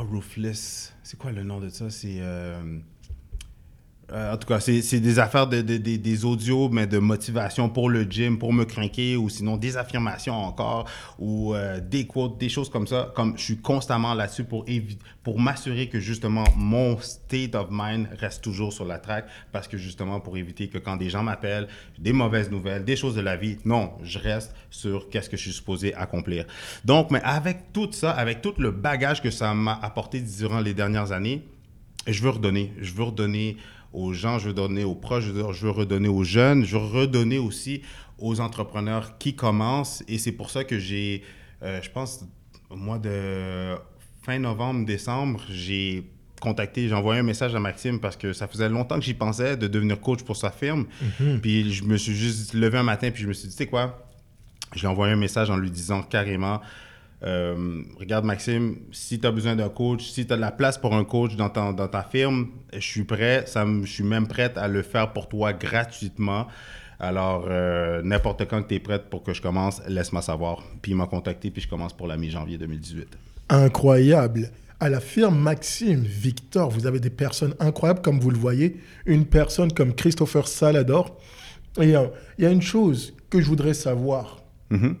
[0.00, 0.94] Roofless.
[1.02, 1.90] C'est quoi le nom de ça?
[1.90, 2.22] C'est...
[4.10, 7.68] euh, en tout cas, c'est des affaires, de, de- de- des audios, mais de motivation
[7.68, 10.86] pour le gym, pour me craquer, ou sinon des affirmations encore,
[11.18, 13.12] ou euh, des quotes, des choses comme ça.
[13.14, 14.64] Comme je suis constamment là-dessus pour,
[15.22, 19.76] pour m'assurer que justement mon state of mind reste toujours sur la track, parce que
[19.76, 21.68] justement pour éviter que quand des gens m'appellent,
[21.98, 25.42] des mauvaises nouvelles, des choses de la vie, non, je reste sur qu'est-ce que je
[25.42, 26.46] suis supposé accomplir.
[26.84, 30.72] Donc, mais avec tout ça, avec tout le bagage que ça m'a apporté durant les
[30.72, 31.44] dernières années,
[32.06, 32.72] je veux redonner.
[32.80, 33.58] Je veux redonner
[33.92, 37.38] aux gens, je veux donner aux proches, je veux, redonner aux jeunes, je veux redonner
[37.38, 37.82] aussi
[38.18, 40.02] aux entrepreneurs qui commencent.
[40.08, 41.22] Et c'est pour ça que j'ai,
[41.62, 42.24] euh, je pense,
[42.70, 43.74] au mois de
[44.22, 48.68] fin novembre, décembre, j'ai contacté, j'ai envoyé un message à Maxime parce que ça faisait
[48.68, 50.86] longtemps que j'y pensais de devenir coach pour sa firme.
[51.42, 53.66] Puis je me suis juste levé un matin, puis je me suis dit, tu sais
[53.66, 54.06] quoi,
[54.74, 56.60] je lui ai envoyé un message en lui disant carrément
[57.24, 60.78] euh, Regarde, Maxime, si tu as besoin d'un coach, si tu as de la place
[60.78, 63.44] pour un coach dans ta, dans ta firme, je suis prêt.
[63.46, 66.46] Ça me- je suis même prête à le faire pour toi gratuitement.
[67.00, 70.64] Alors, euh, n'importe quand que tu es prête pour que je commence, laisse-moi savoir.
[70.82, 73.16] Puis il m'a contacté, puis je commence pour la mi-janvier 2018.
[73.48, 74.50] Incroyable.
[74.80, 78.76] À la firme Maxime, Victor, vous avez des personnes incroyables, comme vous le voyez.
[79.06, 81.18] Une personne comme Christopher Salador.
[81.80, 82.06] Et euh,
[82.38, 84.42] il y a une chose que je voudrais savoir.
[84.70, 84.96] Mhm.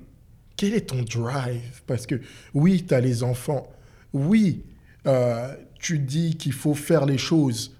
[0.58, 1.82] Quel est ton drive?
[1.86, 2.20] Parce que
[2.52, 3.68] oui, tu as les enfants.
[4.12, 4.64] Oui,
[5.06, 7.76] euh, tu dis qu'il faut faire les choses.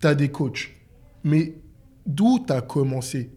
[0.00, 0.70] Tu as des coachs.
[1.24, 1.54] Mais
[2.06, 3.32] d'où tu as commencé?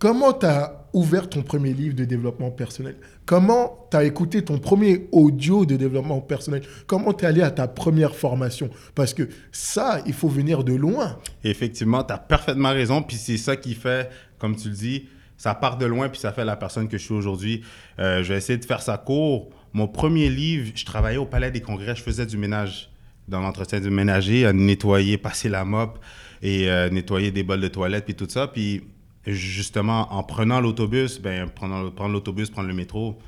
[0.00, 2.96] Comment tu as ouvert ton premier livre de développement personnel?
[3.26, 6.62] Comment tu as écouté ton premier audio de développement personnel?
[6.88, 8.70] Comment tu es allé à ta première formation?
[8.96, 11.20] Parce que ça, il faut venir de loin.
[11.44, 13.04] Effectivement, tu as parfaitement raison.
[13.04, 16.32] Puis c'est ça qui fait, comme tu le dis, ça part de loin, puis ça
[16.32, 17.62] fait la personne que je suis aujourd'hui.
[17.98, 19.50] Euh, je vais essayer de faire ça court.
[19.72, 22.90] Mon premier livre, je travaillais au Palais des Congrès, je faisais du ménage
[23.28, 25.98] dans l'entretien du ménager, à nettoyer, passer la mop
[26.42, 28.46] et euh, nettoyer des bols de toilette, puis tout ça.
[28.46, 28.84] Puis
[29.26, 33.18] justement, en prenant l'autobus, ben, prenant, prendre l'autobus, prendre le métro,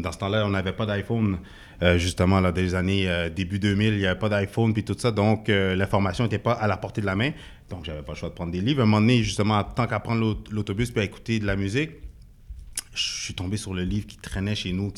[0.00, 1.38] dans ce temps-là, on n'avait pas d'iPhone.
[1.82, 4.96] Euh, justement, là, des années euh, début 2000, il n'y avait pas d'iPhone puis tout
[4.98, 5.10] ça.
[5.10, 7.30] Donc, euh, l'information n'était pas à la portée de la main.
[7.70, 8.80] Donc, j'avais pas le choix de prendre des livres.
[8.80, 11.56] À un moment donné, justement, tant qu'à prendre l'aut- l'autobus puis à écouter de la
[11.56, 11.90] musique,
[12.94, 14.92] je suis tombé sur le livre qui traînait chez nous,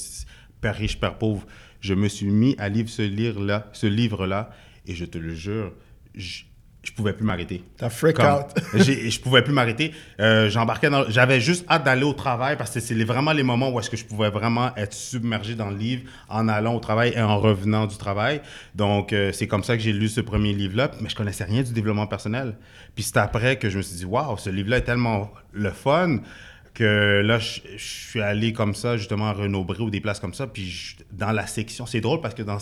[0.60, 1.46] Père riche, Père pauvre.
[1.80, 3.02] Je me suis mis à lire ce
[3.86, 4.50] livre-là,
[4.86, 5.72] et je te le jure,
[6.82, 7.62] je pouvais plus m'arrêter.
[7.78, 8.46] Tu as freak Comme- out.
[8.74, 9.92] je pouvais plus m'arrêter.
[10.18, 11.08] Euh, J'embarquais dans.
[11.10, 13.90] J'avais juste hâte d'aller au travail parce que c'est les- vraiment les moments où est-ce
[13.90, 17.38] que je pouvais vraiment être submergé dans le livre en allant au travail et en
[17.38, 18.40] revenant du travail.
[18.74, 20.90] Donc, euh, c'est comme ça que j'ai lu ce premier livre-là.
[21.02, 22.56] Mais je connaissais rien du développement personnel.
[22.94, 26.20] Puis c'est après que je me suis dit, waouh, ce livre-là est tellement le fun
[26.72, 30.34] que là, je, je suis allé comme ça, justement, à Renaud-Bré ou des places comme
[30.34, 30.46] ça.
[30.46, 32.58] Puis je- dans la section, c'est drôle parce que dans,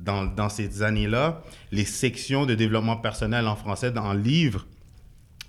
[0.00, 4.66] dans, dans ces années-là, les sections de développement personnel en français dans le livre,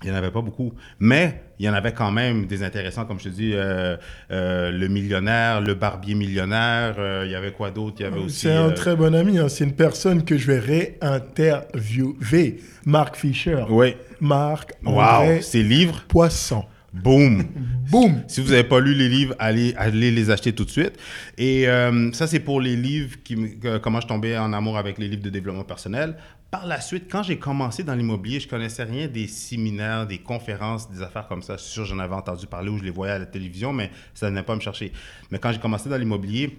[0.02, 0.72] il n'y en avait pas beaucoup.
[0.98, 3.98] Mais il y en avait quand même des intéressants, comme je te dis, euh,
[4.30, 7.96] euh, le millionnaire, le barbier millionnaire, euh, il y avait quoi d'autre?
[8.00, 8.46] Il y avait aussi...
[8.46, 9.38] C'est un très bon ami.
[9.38, 9.50] hein.
[9.50, 12.60] C'est une personne que je vais réinterviewer.
[12.86, 13.64] Marc Fischer.
[13.68, 13.94] Oui.
[14.20, 15.42] Marc Wow!
[15.42, 16.64] Ces livres, Poisson.
[16.92, 17.44] Boum!
[17.90, 20.92] Boum Si vous n'avez pas lu les livres, allez, allez les acheter tout de suite.
[21.36, 25.08] Et euh, ça, c'est pour les livres, qui, comment je tombais en amour avec les
[25.08, 26.16] livres de développement personnel.
[26.50, 30.90] Par la suite, quand j'ai commencé dans l'immobilier, je connaissais rien des séminaires, des conférences,
[30.90, 31.58] des affaires comme ça.
[31.58, 34.28] C'est sûr, j'en avais entendu parler ou je les voyais à la télévision, mais ça
[34.28, 34.92] venait pas me chercher.
[35.30, 36.58] Mais quand j'ai commencé dans l'immobilier,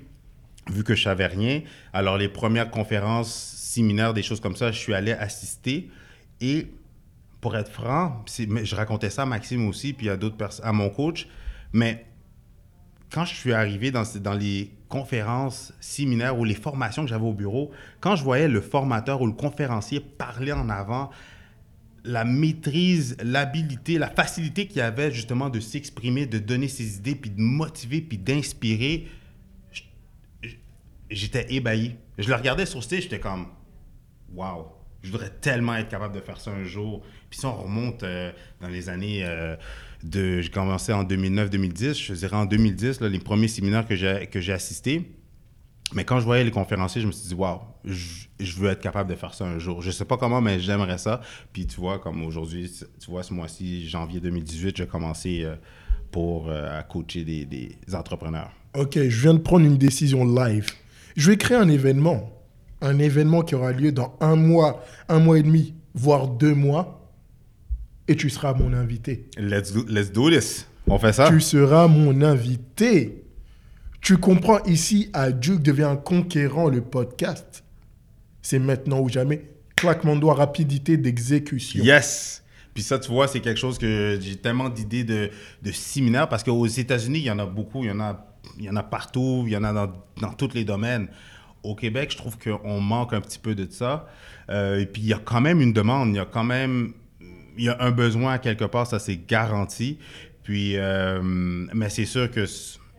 [0.72, 4.80] vu que je savais rien, alors les premières conférences, séminaires, des choses comme ça, je
[4.80, 5.90] suis allé assister.
[6.40, 6.68] Et
[7.42, 10.90] pour être franc, je racontais ça à Maxime aussi, puis à d'autres personnes, à mon
[10.90, 11.28] coach,
[11.74, 12.06] mais
[13.12, 17.72] quand je suis arrivé dans, les conférences, séminaires ou les formations que j'avais au bureau,
[18.00, 21.10] quand je voyais le formateur ou le conférencier parler en avant,
[22.04, 27.30] la maîtrise, l'habilité, la facilité qu'il avait justement de s'exprimer, de donner ses idées, puis
[27.30, 29.08] de motiver, puis d'inspirer,
[31.10, 31.96] j'étais ébahi.
[32.18, 33.48] Je le regardais sur stage, j'étais comme,
[34.34, 34.66] waouh,
[35.04, 37.02] je voudrais tellement être capable de faire ça un jour.
[37.30, 39.56] Puis si on remonte euh, dans les années euh,
[40.04, 44.54] de, j'ai commencé en 2009-2010, je dirais en 2010, là, les premiers séminaires que j'ai
[44.54, 45.12] assistés,
[45.94, 49.10] Mais quand je voyais les conférenciers, je me suis dit, waouh, je, veux être capable
[49.10, 49.82] de faire ça un jour.
[49.82, 51.22] Je sais pas comment, mais j'aimerais ça.
[51.52, 55.56] Puis tu vois, comme aujourd'hui, tu vois, ce mois-ci, janvier 2018, j'ai commencé euh,
[56.12, 56.52] pour
[56.90, 58.52] coacher des entrepreneurs.
[58.76, 60.68] Ok, je viens de prendre une décision live.
[61.16, 62.41] Je vais créer un événement.
[62.82, 67.10] Un événement qui aura lieu dans un mois, un mois et demi, voire deux mois.
[68.08, 69.30] Et tu seras mon invité.
[69.38, 70.68] Let's do, let's do this.
[70.88, 71.30] On fait ça?
[71.30, 73.24] Tu seras mon invité.
[74.02, 77.64] Tu comprends ici, à Duke devient un conquérant le podcast.
[78.42, 79.48] C'est maintenant ou jamais.
[79.76, 81.84] Claquement de doigts, rapidité d'exécution.
[81.84, 82.44] Yes!
[82.74, 85.30] Puis ça, tu vois, c'est quelque chose que j'ai tellement d'idées de,
[85.62, 88.26] de séminaires parce qu'aux États-Unis, il y en a beaucoup, il y en a,
[88.58, 91.08] il y en a partout, il y en a dans, dans tous les domaines.
[91.64, 94.08] Au Québec, je trouve qu'on manque un petit peu de ça.
[94.50, 96.94] Euh, et puis, il y a quand même une demande, il y a quand même
[97.58, 100.00] il y a un besoin à quelque part, ça c'est garanti.
[100.44, 102.46] Puis, euh, mais c'est sûr que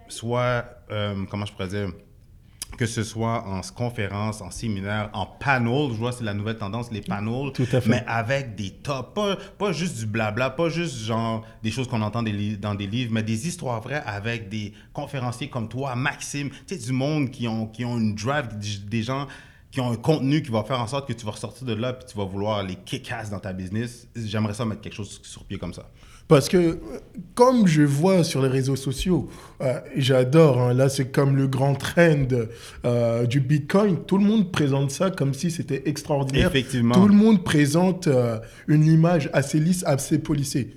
[0.08, 1.88] soit, euh, comment je pourrais dire,
[2.82, 6.90] que ce soit en conférence, en séminaire, en panel, je vois c'est la nouvelle tendance,
[6.90, 7.88] les panels, Tout à fait.
[7.88, 12.02] mais avec des tops, pas, pas juste du blabla, pas juste genre des choses qu'on
[12.02, 16.50] entend des dans des livres, mais des histoires vraies avec des conférenciers comme toi, Maxime,
[16.66, 19.28] tu sais, du monde qui ont, qui ont une drive, des- des gens
[19.70, 21.92] qui ont un contenu qui va faire en sorte que tu vas ressortir de là
[21.92, 24.08] puis tu vas vouloir les kick-ass dans ta business.
[24.16, 25.88] J'aimerais ça mettre quelque chose sur pied comme ça.
[26.28, 26.78] Parce que,
[27.34, 29.28] comme je vois sur les réseaux sociaux,
[29.60, 32.26] euh, j'adore, hein, là c'est comme le grand trend
[32.84, 36.48] euh, du Bitcoin, tout le monde présente ça comme si c'était extraordinaire.
[36.48, 36.94] Effectivement.
[36.94, 40.76] Tout le monde présente euh, une image assez lisse, assez polissée.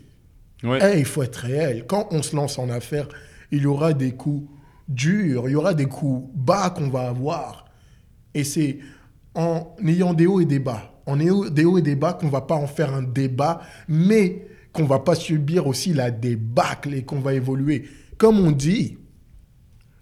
[0.64, 0.80] Ouais.
[0.82, 1.86] Eh, il faut être réel.
[1.88, 3.08] Quand on se lance en affaires,
[3.52, 4.50] il y aura des coups
[4.88, 7.66] durs, il y aura des coups bas qu'on va avoir.
[8.34, 8.80] Et c'est
[9.36, 12.30] en ayant des hauts et des bas, en ayant des hauts et des bas qu'on
[12.30, 17.04] va pas en faire un débat, mais qu'on va pas subir aussi la débâcle et
[17.04, 17.86] qu'on va évoluer.
[18.18, 18.98] Comme on dit,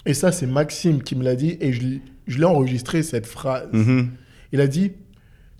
[0.05, 3.25] et ça c'est Maxime qui me l'a dit, et je, l'ai- je l'ai enregistré cette
[3.25, 3.69] phrase.
[3.71, 4.09] Mhm.
[4.51, 4.91] Il a dit,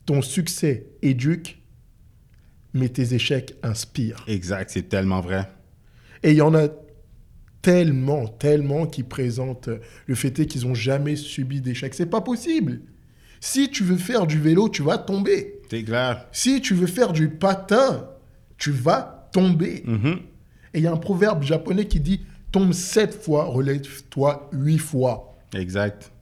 [0.05, 1.61] ton succès éduque,
[2.73, 4.23] mais tes échecs inspirent.
[4.27, 5.47] Exact, c'est tellement vrai.
[6.23, 6.67] Et il y en a
[7.61, 9.69] tellement, tellement qui présentent
[10.07, 11.93] le fait est qu'ils n'ont jamais subi d'échec.
[11.93, 12.81] C'est pas possible.
[13.39, 15.61] Si tu veux faire du vélo, tu vas tomber.
[15.69, 16.27] C'est clair.
[16.31, 18.09] Si tu veux faire du patin,
[18.63, 19.83] tu vas tomber.
[19.85, 20.19] Mhm.
[20.73, 25.35] Et il y a un proverbe japonais qui dit tombe sept fois, relève-toi huit fois.
[25.53, 26.13] Exact.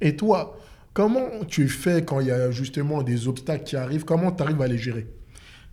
[0.00, 0.58] Et toi,
[0.92, 4.04] comment tu fais quand il y a justement des obstacles qui arrivent?
[4.04, 5.06] Comment tu arrives à les gérer?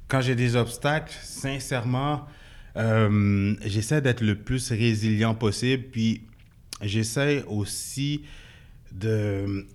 [0.08, 2.28] Quand j'ai des obstacles, sincèrement,
[2.78, 5.86] euh, j'essaie d'être le plus résilient possible.
[5.92, 6.28] Puis
[6.84, 8.26] j'essaie aussi
[8.92, 9.66] de,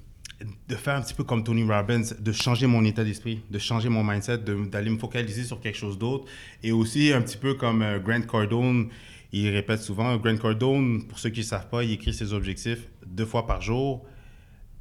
[0.69, 3.89] de faire un petit peu comme Tony Robbins, de changer mon état d'esprit, de changer
[3.89, 6.27] mon mindset, d'aller me focaliser sur quelque chose d'autre.
[6.63, 8.89] Et aussi un petit peu comme euh, Grant Cardone,
[9.33, 12.89] il répète souvent, Grant Cardone, pour ceux qui ne savent pas, il écrit ses objectifs
[13.07, 14.05] deux fois par jour.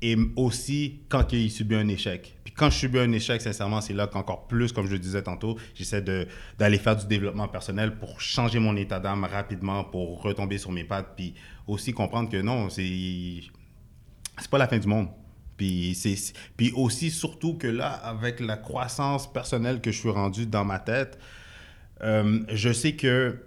[0.01, 2.35] Et aussi quand il subit un échec.
[2.43, 5.23] Puis quand je subis un échec, sincèrement, c'est là qu'encore plus, comme je le disais
[5.23, 6.01] tantôt, j'essaie
[6.59, 10.83] d'aller faire du développement personnel pour changer mon état d'âme rapidement, pour retomber sur mes
[10.83, 11.33] pattes, puis
[11.65, 13.41] aussi comprendre que non, c'est
[14.51, 15.07] pas la fin du monde.
[15.57, 15.97] Puis,
[16.75, 21.17] aussi, surtout que là, avec la croissance personnelle que je suis rendu dans ma tête,
[22.01, 23.37] euh, je sais que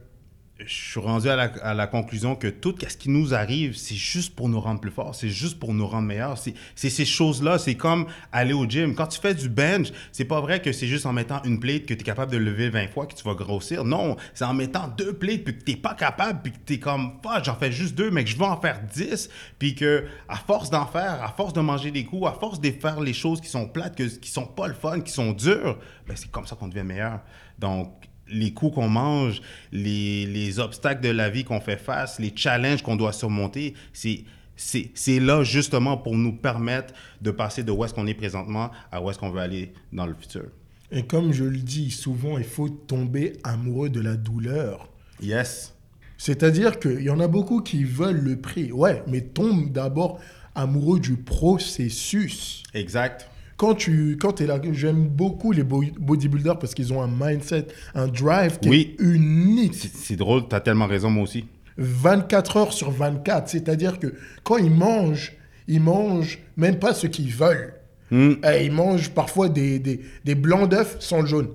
[0.66, 4.48] je suis rendu à la, conclusion que tout ce qui nous arrive, c'est juste pour
[4.48, 6.36] nous rendre plus forts, c'est juste pour nous rendre meilleurs.
[6.36, 8.94] C'est, ces choses-là, c'est comme aller au gym.
[8.96, 11.86] Quand tu fais du bench, c'est pas vrai que c'est juste en mettant une plate
[11.86, 13.84] que tu es capable de lever 20 fois que tu vas grossir.
[13.84, 16.78] Non, c'est en mettant deux plates puis que tu pas capable puis que tu es
[16.80, 19.30] comme, fuck, j'en fais juste deux, mais que je veux en faire 10.
[19.60, 22.70] Puis que à force d'en faire, à force de manger des coups, à force de
[22.72, 25.78] faire les choses qui sont plates, que, qui sont pas le fun, qui sont dures,
[26.08, 27.20] ben c'est comme ça qu'on devient meilleur.
[27.60, 29.40] Donc, les coups qu'on mange,
[29.72, 34.24] les, les obstacles de la vie qu'on fait face, les challenges qu'on doit surmonter, c'est,
[34.56, 38.70] c'est, c'est là justement pour nous permettre de passer de où est-ce qu'on est présentement
[38.92, 40.44] à où est-ce qu'on veut aller dans le futur.
[40.90, 44.88] Et comme je le dis souvent, il faut tomber amoureux de la douleur.
[45.20, 45.74] Yes.
[46.16, 48.72] C'est-à-dire qu'il y en a beaucoup qui veulent le prix.
[48.72, 50.18] Ouais, mais tombe d'abord
[50.54, 52.62] amoureux du processus.
[52.74, 53.30] Exact.
[53.58, 57.66] Quand tu quand es là, j'aime beaucoup les bo- bodybuilders parce qu'ils ont un mindset,
[57.94, 58.96] un drive qui Oui.
[58.98, 59.74] est unique.
[59.74, 61.44] C'est, drôle, tu as tellement raison, moi aussi.
[61.76, 63.48] 24 heures sur 24.
[63.48, 65.34] C'est-à-dire que quand ils mangent,
[65.66, 67.74] ils mangent même pas ce qu'ils veulent.
[68.10, 68.34] Hmm.
[68.48, 71.48] Eh, ils mangent parfois des, des, des blancs d'œufs sans le jaune.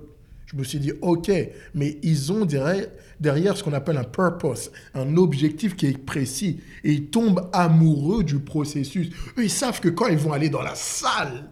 [0.46, 1.32] Je me suis dit, ok,
[1.74, 2.86] mais ils ont derrière,
[3.18, 6.60] derrière ce qu'on appelle un purpose, un objectif qui est précis.
[6.84, 9.08] Et ils tombent amoureux du processus.
[9.38, 11.48] Eux, ils savent que quand ils vont aller dans la salle,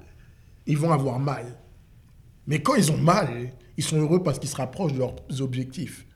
[0.67, 1.59] ils vont avoir mal.
[2.47, 6.07] Mais quand ils ont mal, ils sont heureux parce qu'ils se rapprochent de leurs objectifs.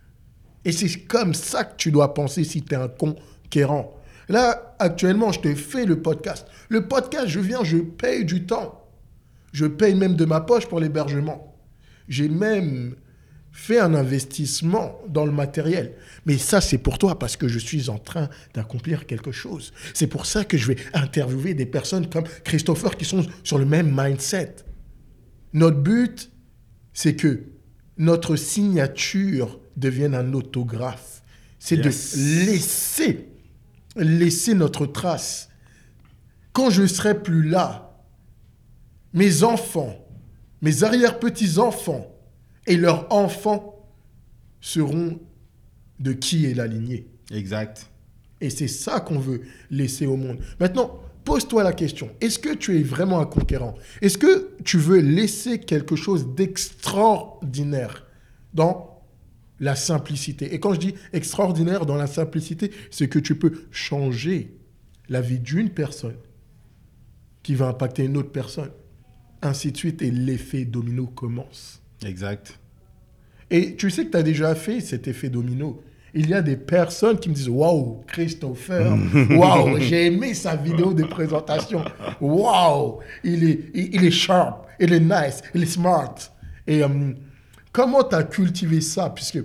[0.65, 3.95] Et c'est comme ça que tu dois penser si tu es un conquérant.
[4.29, 6.47] Là, actuellement, je te fais le podcast.
[6.69, 8.83] Le podcast, je viens, je paye du temps.
[9.53, 11.57] Je paye même de ma poche pour l'hébergement.
[12.09, 12.97] J'ai même
[13.59, 15.95] fait un investissement dans le matériel.
[16.27, 19.73] Mais ça, c'est pour toi parce que je suis en train d'accomplir quelque chose.
[19.95, 23.65] C'est pour ça que je vais interviewer des personnes comme Christopher qui sont sur le
[23.65, 24.57] même mindset.
[25.55, 26.31] Notre but,
[26.93, 27.45] c'est que
[27.97, 31.23] notre signature devienne un autographe.
[31.59, 32.15] C'est Yes.
[32.15, 33.29] de laisser
[33.97, 35.49] laisser notre trace.
[36.53, 38.05] Quand je serai plus là,
[39.15, 39.97] mes enfants,
[40.61, 42.07] mes arrière-petits-enfants
[42.67, 43.89] et leurs enfants
[44.61, 45.19] seront
[46.01, 47.09] de qui est la lignée.
[47.31, 47.91] Exact.
[48.41, 50.39] Et c'est ça qu'on veut laisser au monde.
[50.61, 52.11] Maintenant, pose-toi la question.
[52.21, 53.75] Est-ce que tu es vraiment un conquérant?
[54.03, 58.07] Est-ce que tu veux laisser quelque chose d'extraordinaire
[58.53, 59.03] dans
[59.59, 60.55] la simplicité?
[60.55, 64.57] Et quand je dis extraordinaire dans la simplicité, c'est que tu peux changer
[65.09, 66.17] la vie d'une personne
[67.43, 68.71] qui va impacter une autre personne.
[69.41, 71.81] Ainsi de suite, et l'effet domino commence.
[72.05, 72.59] Exact.
[73.51, 75.83] Et tu sais que tu as déjà fait cet effet domino.
[76.15, 78.97] Il y a des personnes qui me disent Waouh, Christopher,
[79.31, 81.85] waouh, j'ai aimé sa vidéo de présentation.
[82.21, 86.15] Waouh, il est, il, il est sharp, il est nice, il est smart.
[86.67, 87.13] Et euh,
[87.73, 89.11] comment tu as cultivé ça?
[89.11, 89.41] Puisque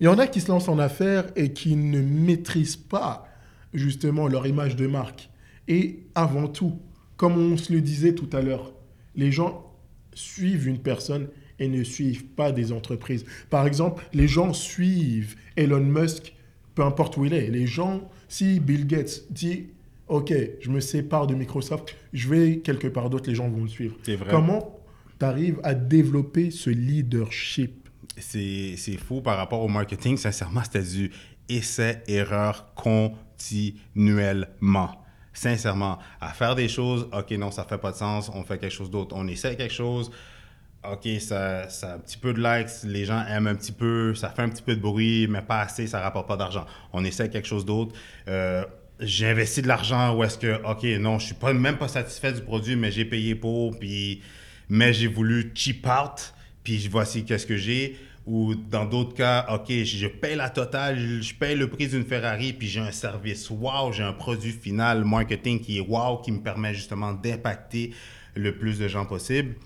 [0.00, 3.28] il y en a qui se lancent en affaires et qui ne maîtrisent pas
[3.72, 5.30] justement leur image de marque.
[5.68, 6.78] Et avant tout,
[7.16, 8.72] comme on se le disait tout à l'heure,
[9.14, 9.70] les gens
[10.14, 13.24] suivent une personne et ne suivent pas des entreprises.
[13.50, 16.34] Par exemple, les gens suivent Elon Musk,
[16.74, 17.48] peu importe où il est.
[17.48, 19.66] Les gens, si Bill Gates dit,
[20.08, 23.68] OK, je me sépare de Microsoft, je vais quelque part d'autre, les gens vont le
[23.68, 23.96] suivre.
[24.02, 24.30] C'est vrai.
[24.30, 24.78] Comment
[25.18, 27.88] tu arrives à développer ce leadership?
[28.16, 30.16] C'est c'est fou par rapport au marketing.
[30.16, 31.10] Sincèrement, c'était du
[31.48, 34.90] essai-erreur continuellement.
[35.32, 38.72] Sincèrement, à faire des choses, OK, non, ça fait pas de sens, on fait quelque
[38.72, 39.16] chose d'autre.
[39.18, 40.12] On essaie quelque chose,
[40.92, 44.14] OK, ça, ça a un petit peu de likes, les gens aiment un petit peu,
[44.14, 46.66] ça fait un petit peu de bruit, mais pas assez, ça rapporte pas d'argent.
[46.92, 47.94] On essaie quelque chose d'autre.
[48.28, 48.64] Euh,
[49.00, 52.32] j'ai investi de l'argent où est-ce que, OK, non, je suis pas, même pas satisfait
[52.32, 54.22] du produit, mais j'ai payé pour, puis,
[54.68, 57.96] mais j'ai voulu cheap out, puis voici qu'est-ce que j'ai.
[58.26, 62.54] Ou dans d'autres cas, OK, je paye la totale, je paye le prix d'une Ferrari,
[62.54, 66.40] puis j'ai un service wow, j'ai un produit final marketing qui est wow, qui me
[66.40, 67.92] permet justement d'impacter
[68.34, 69.56] le plus de gens possible.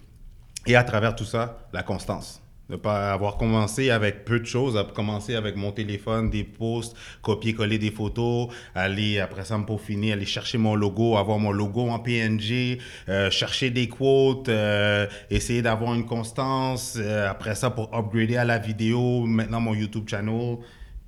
[0.67, 2.43] Et à travers tout ça, la constance.
[2.69, 6.95] Ne pas avoir commencé avec peu de choses, à commencer avec mon téléphone, des posts,
[7.23, 11.89] copier-coller des photos, aller après ça me peaufiner, aller chercher mon logo, avoir mon logo
[11.89, 16.99] en PNG, euh, chercher des quotes, euh, essayer d'avoir une constance.
[16.99, 20.59] euh, après ça, pour upgrader à la vidéo, maintenant mon YouTube channel.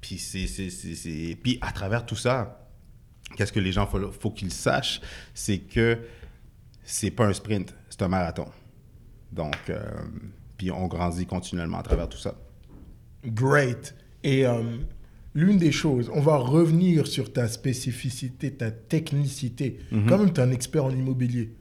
[0.00, 2.66] Puis, c'est, c'est, c'est, Puis à travers tout ça,
[3.36, 5.02] qu'est-ce que les gens faut, faut qu'ils sachent,
[5.34, 5.98] c'est que
[6.82, 8.46] c'est pas un sprint, c'est un marathon.
[9.32, 9.80] Donc, euh,
[10.56, 12.34] puis on grandit continuellement à travers tout ça.
[13.24, 13.94] Great.
[14.22, 14.62] Et euh,
[15.34, 19.78] l'une des choses, on va revenir sur ta spécificité, ta technicité.
[20.08, 21.54] Comme tu es un expert en immobilier,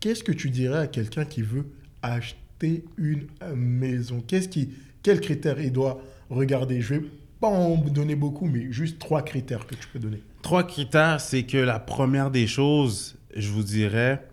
[0.00, 1.66] qu'est-ce que tu dirais à quelqu'un qui veut
[2.02, 4.22] acheter une maison?
[4.26, 4.70] Qu'est-ce qui,
[5.02, 6.80] Quels critères il doit regarder?
[6.80, 7.02] Je vais
[7.40, 10.22] pas en donner beaucoup, mais juste trois critères que tu peux donner.
[10.42, 14.26] Trois critères, c'est que la première des choses, je vous dirais,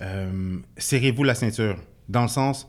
[0.00, 1.76] euh, serrez-vous la ceinture.
[2.08, 2.68] Dans le sens,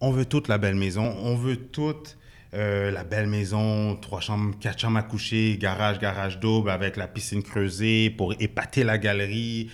[0.00, 2.16] on veut toute la belle maison, on veut toute
[2.54, 7.06] euh, la belle maison, trois chambres, quatre chambres à coucher, garage, garage double avec la
[7.06, 9.70] piscine creusée pour épater la galerie.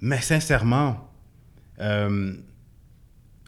[0.00, 1.10] Mais sincèrement,
[1.80, 2.34] euh,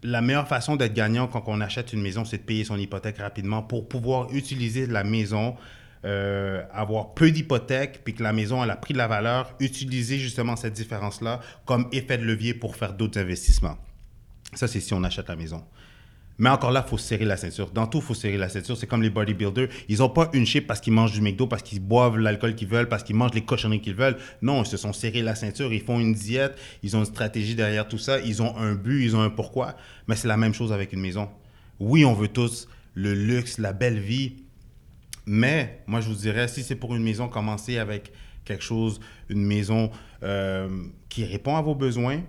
[0.02, 3.18] la meilleure façon d'être gagnant quand on achète une maison, c'est de payer son hypothèque
[3.18, 5.56] rapidement pour pouvoir utiliser la maison,
[6.04, 10.18] euh, avoir peu d'hypothèque, puis que la maison elle a pris de la valeur, utiliser
[10.18, 13.76] justement cette différence-là comme effet de levier pour faire d'autres investissements.
[14.54, 15.64] Ça, c'est si on achète la maison.
[16.38, 17.70] Mais encore là, il faut serrer la ceinture.
[17.72, 18.76] Dans tout, il faut serrer la ceinture.
[18.76, 19.68] C'est comme les bodybuilders.
[19.88, 22.68] Ils n'ont pas une shape parce qu'ils mangent du McDo, parce qu'ils boivent l'alcool qu'ils
[22.68, 24.16] veulent, parce qu'ils mangent les cochonneries qu'ils veulent.
[24.40, 25.72] Non, ils se sont serrés la ceinture.
[25.72, 26.56] Ils font une diète.
[26.84, 28.20] Ils ont une stratégie derrière tout ça.
[28.20, 29.74] Ils ont un but, ils ont un pourquoi.
[30.06, 31.28] Mais c'est la même chose avec une maison.
[31.80, 34.36] Oui, on veut tous le luxe, la belle vie.
[35.28, 38.12] Mais moi, je vous dirais, si c'est pour une maison, commencez avec
[38.46, 38.98] quelque chose,
[39.28, 39.90] une maison
[40.22, 42.22] euh, qui répond à vos besoins,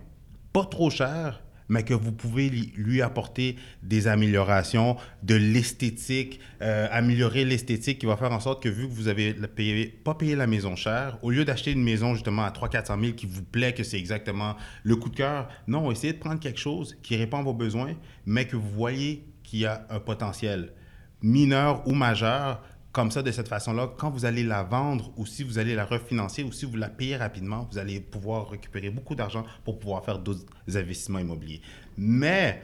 [0.51, 7.45] pas trop cher, mais que vous pouvez lui apporter des améliorations, de l'esthétique, euh, améliorer
[7.45, 10.47] l'esthétique qui va faire en sorte que vu que vous avez payé, pas payé la
[10.47, 13.83] maison chère, au lieu d'acheter une maison justement à 300-400 000 qui vous plaît, que
[13.83, 17.43] c'est exactement le coup de cœur, non, essayez de prendre quelque chose qui répond à
[17.43, 17.93] vos besoins,
[18.25, 20.73] mais que vous voyez qu'il y a un potentiel
[21.21, 22.61] mineur ou majeur
[22.99, 25.85] comme ça, de cette façon-là, quand vous allez la vendre ou si vous allez la
[25.85, 30.03] refinancer ou si vous la payez rapidement, vous allez pouvoir récupérer beaucoup d'argent pour pouvoir
[30.03, 31.61] faire d'autres investissements immobiliers.
[31.95, 32.61] Mais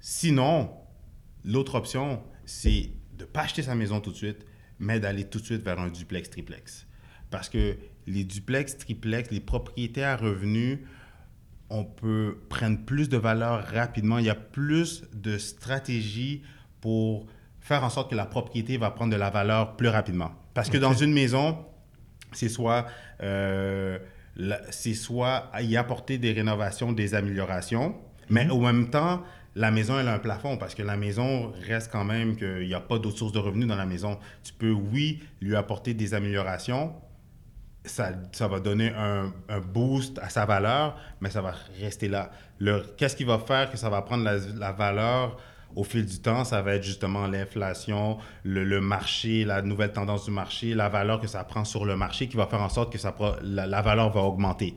[0.00, 0.70] sinon,
[1.44, 2.88] l'autre option, c'est
[3.18, 4.46] de ne pas acheter sa maison tout de suite,
[4.78, 6.86] mais d'aller tout de suite vers un duplex, triplex.
[7.28, 7.76] Parce que
[8.06, 10.78] les duplex, triplex, les propriétés à revenus,
[11.68, 14.16] on peut prendre plus de valeur rapidement.
[14.16, 16.40] Il y a plus de stratégies
[16.80, 17.26] pour
[17.64, 20.30] faire en sorte que la propriété va prendre de la valeur plus rapidement.
[20.52, 21.64] Parce que dans une maison,
[22.30, 22.86] c'est soit,
[23.22, 23.98] euh,
[24.70, 27.96] c'est soit y apporter des rénovations, des améliorations,
[28.28, 29.22] mais au même temps,
[29.56, 32.74] la maison, elle a un plafond parce que la maison reste quand même qu'il n'y
[32.74, 34.18] a pas d'autres sources de revenus dans la maison.
[34.42, 36.92] Tu peux, oui, lui apporter des améliorations,
[37.84, 42.30] ça, ça, va donner un, un, boost à sa valeur, mais ça va rester là.
[42.96, 45.38] Qu'est-ce qui va faire que ça va prendre la, la, valeur
[45.76, 46.44] au fil du temps?
[46.44, 51.20] Ça va être justement l'inflation, le, le, marché, la nouvelle tendance du marché, la valeur
[51.20, 53.82] que ça prend sur le marché qui va faire en sorte que ça, la, la
[53.82, 54.76] valeur va augmenter.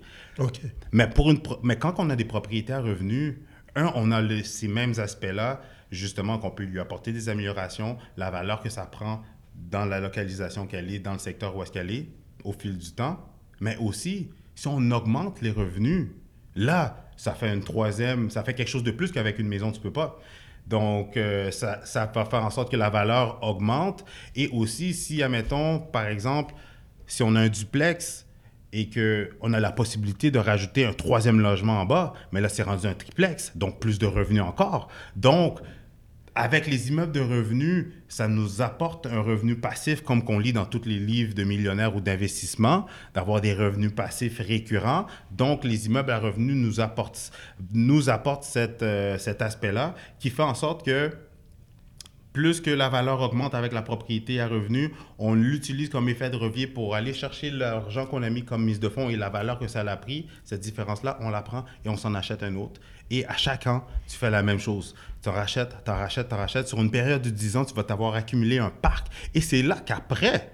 [0.91, 3.36] Mais, pour une, mais quand on a des propriétés à revenus,
[3.76, 8.30] un, on a le, ces mêmes aspects-là, justement, qu'on peut lui apporter des améliorations, la
[8.32, 9.22] valeur que ça prend
[9.56, 12.08] dans la localisation qu'elle est, dans le secteur où est-ce qu'elle est
[12.43, 13.20] au fil du temps,
[13.60, 16.10] mais aussi, si on augmente les revenus,
[16.56, 19.82] là, ça fait une troisième, ça fait quelque chose de plus qu'avec une maison, tu
[19.82, 20.20] peux pas.
[20.68, 24.03] Donc, euh, ça, ça, va faire en sorte que la valeur augmente.
[24.36, 26.53] Et aussi, si, admettons, par exemple,
[27.05, 28.28] si on a un duplex
[28.74, 32.63] et qu'on a la possibilité de rajouter un troisième logement en bas, mais là, c'est
[32.63, 34.89] rendu un triplex, donc plus de revenus encore.
[35.15, 35.59] Donc,
[36.38, 40.65] avec les immeubles de revenus, ça nous apporte un revenu passif, comme qu'on lit dans
[40.65, 42.85] tous les livres de millionnaires ou d'investissement,
[43.15, 45.07] d'avoir des revenus passifs récurrents.
[45.31, 47.31] Donc, les immeubles à revenus nous apportent,
[47.73, 51.11] nous euh, cet aspect-là qui fait en sorte que
[52.33, 56.38] plus que la valeur augmente avec la propriété à revenus, on l'utilise comme effet de
[56.38, 59.57] levier pour aller chercher l'argent qu'on a mis comme mise de fonds et la valeur
[59.57, 60.27] que ça a pris.
[60.43, 62.79] Cette différence-là, on la prend et on s'en achète un autre.
[63.10, 64.95] Et à chaque an, tu fais la même chose.
[65.22, 66.68] Tu en rachètes, tu rachètes, tu rachètes.
[66.68, 69.08] Sur une période de 10 ans, tu vas t'avoir accumulé un parc.
[69.34, 70.51] Et c'est là qu'après,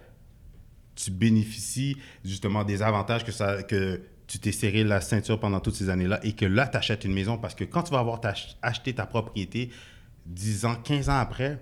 [0.96, 5.76] tu bénéficies justement des avantages que, ça, que tu t'es serré la ceinture pendant toutes
[5.76, 8.22] ces années-là et que là, tu achètes une maison parce que quand tu vas avoir
[8.62, 9.70] acheté ta propriété,
[10.28, 11.60] 10 ans, 15 ans après,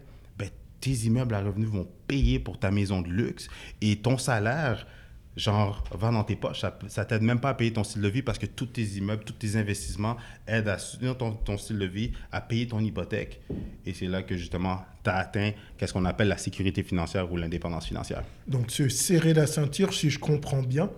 [0.82, 3.48] tes immeubles à revenus vont payer pour ta maison de luxe
[3.80, 4.86] et ton salaire,
[5.38, 6.62] genre, va dans tes poches.
[6.62, 8.84] Ça, ça t'aide même pas à payer ton style de vie parce que tous tes
[8.84, 10.18] immeubles, tous tes investissements
[10.48, 13.42] aident à soutenir ton, ton style de vie, à payer ton hypothèque.
[13.86, 17.38] Et c'est là que justement, tu as atteint qu'est-ce qu'on appelle la sécurité financière ou
[17.38, 18.24] l'indépendance financière.
[18.48, 20.90] Donc, se serrer la ceinture, si je comprends bien.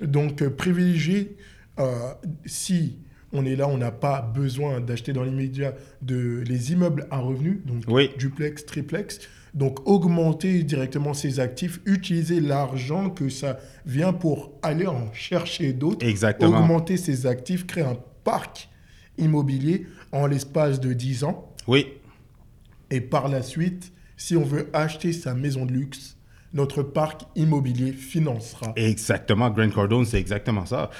[0.00, 1.36] Donc, euh, privilégier,
[1.78, 2.12] euh,
[2.44, 2.98] si
[3.32, 7.58] on est là, on n'a pas besoin d'acheter dans l'immédiat de, les immeubles à revenus,
[7.64, 7.86] donc
[8.18, 9.20] duplex, triplex.
[9.54, 16.06] Donc augmenter directement ses actifs, utiliser l'argent que ça vient pour aller en chercher d'autres.
[16.06, 16.58] Exactement.
[16.58, 18.68] Augmenter ses actifs, créer un parc
[19.18, 21.52] immobilier en l'espace de 10 ans.
[21.66, 21.86] Oui.
[22.90, 26.16] Et par la suite, si on veut acheter sa maison de luxe,
[26.52, 28.72] notre parc immobilier financera.
[28.76, 29.50] Exactement.
[29.50, 30.90] Grant Cardone, c'est exactement ça.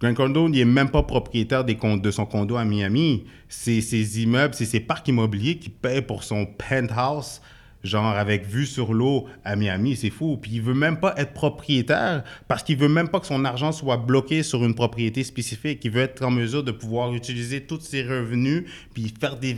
[0.00, 3.24] Grant Cardone, il n'est même pas propriétaire des de son condo à Miami.
[3.48, 7.40] C'est ses immeubles, c'est ses parcs immobiliers qui paient pour son penthouse
[7.84, 10.38] genre avec vue sur l'eau à Miami, c'est fou.
[10.40, 13.72] Puis il veut même pas être propriétaire parce qu'il veut même pas que son argent
[13.72, 15.84] soit bloqué sur une propriété spécifique.
[15.84, 18.64] Il veut être en mesure de pouvoir utiliser tous ses revenus
[18.94, 19.56] puis faire des,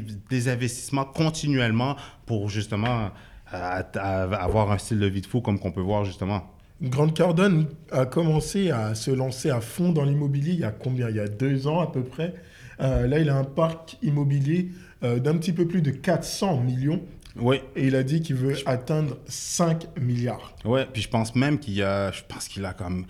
[0.49, 1.97] investissements continuellement
[2.27, 3.11] pour justement
[3.51, 6.53] à, avoir un style de vie de fou comme qu'on peut voir justement.
[6.83, 11.09] Grant Cardone a commencé à se lancer à fond dans l'immobilier il y a combien?
[11.09, 12.35] Il y a deux ans à peu près.
[12.81, 14.69] Euh, là, il a un parc immobilier
[15.03, 17.03] euh, d'un petit peu plus de 400 millions.
[17.39, 17.61] Oui.
[17.75, 20.55] Et il a dit qu'il veut atteindre 5 milliards.
[20.65, 23.07] Oui, puis je pense même qu'il a, je pense qu'il a comme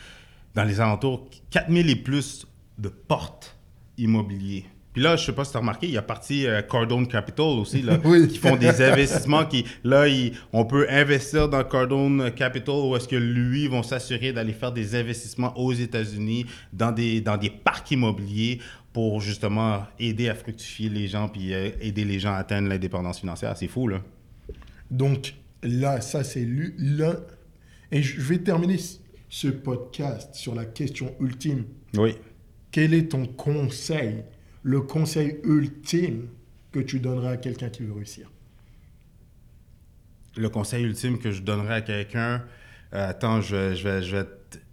[0.55, 2.47] dans les alentours 4000 et plus
[2.79, 3.57] de portes
[3.99, 4.65] immobilières.
[4.97, 7.07] Puis là, je sais pas si tu as remarqué, il y a parti euh, Cardone
[7.07, 7.99] Capital aussi, là,
[8.31, 10.07] qui font des investissements qui, là,
[10.55, 14.73] on peut investir dans Cardone Capital où est-ce que lui, ils vont s'assurer d'aller faire
[14.73, 18.59] des investissements aux États-Unis dans des, dans des parcs immobiliers
[18.95, 23.21] pour justement aider à fructifier les gens puis euh, aider les gens à atteindre l'indépendance
[23.21, 23.55] financière.
[23.55, 24.01] C'est fou, là.
[24.91, 27.17] Donc, là, ça, c'est l'un.
[27.93, 28.79] Et je vais terminer
[29.29, 31.65] ce podcast sur la question ultime.
[31.95, 32.15] Oui.
[32.71, 34.25] Quel est ton conseil
[34.63, 36.29] le conseil ultime
[36.73, 38.31] que tu donnerais à quelqu'un qui veut réussir?
[40.37, 42.45] Le conseil ultime que je donnerais à quelqu'un,
[42.93, 44.27] euh, attends, je, je, vais, je vais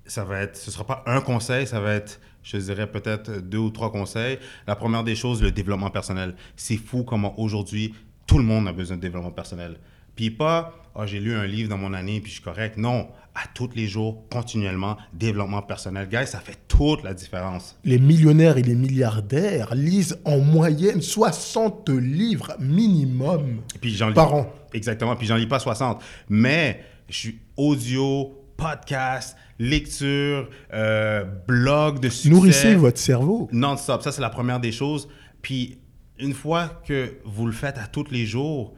[0.06, 3.60] ça va être, ce sera pas un conseil, ça va être, je dirais peut-être deux
[3.60, 4.38] ou trois conseils.
[4.68, 6.36] La première des choses, le développement personnel.
[6.56, 7.94] C'est fou comment aujourd'hui
[8.28, 9.78] tout le monde a besoin de développement personnel.
[10.16, 12.78] Puis pas ah, j'ai lu un livre dans mon année puis je suis correct.
[12.78, 16.08] Non, à tous les jours, continuellement, développement personnel.
[16.08, 17.76] Guys, ça fait toute la différence.
[17.84, 24.36] Les millionnaires et les milliardaires lisent en moyenne 60 livres minimum Puis j'en lis- par
[24.36, 24.54] an.
[24.72, 25.16] Exactement.
[25.16, 26.00] Puis j'en lis pas 60.
[26.30, 32.30] Mais je suis audio, podcast, lecture, euh, blog de succès.
[32.30, 33.50] Nourrissez votre cerveau.
[33.52, 34.04] Non-stop.
[34.04, 35.10] Ça, c'est la première des choses.
[35.42, 35.80] Puis,
[36.20, 38.76] une fois que vous le faites à tous les jours,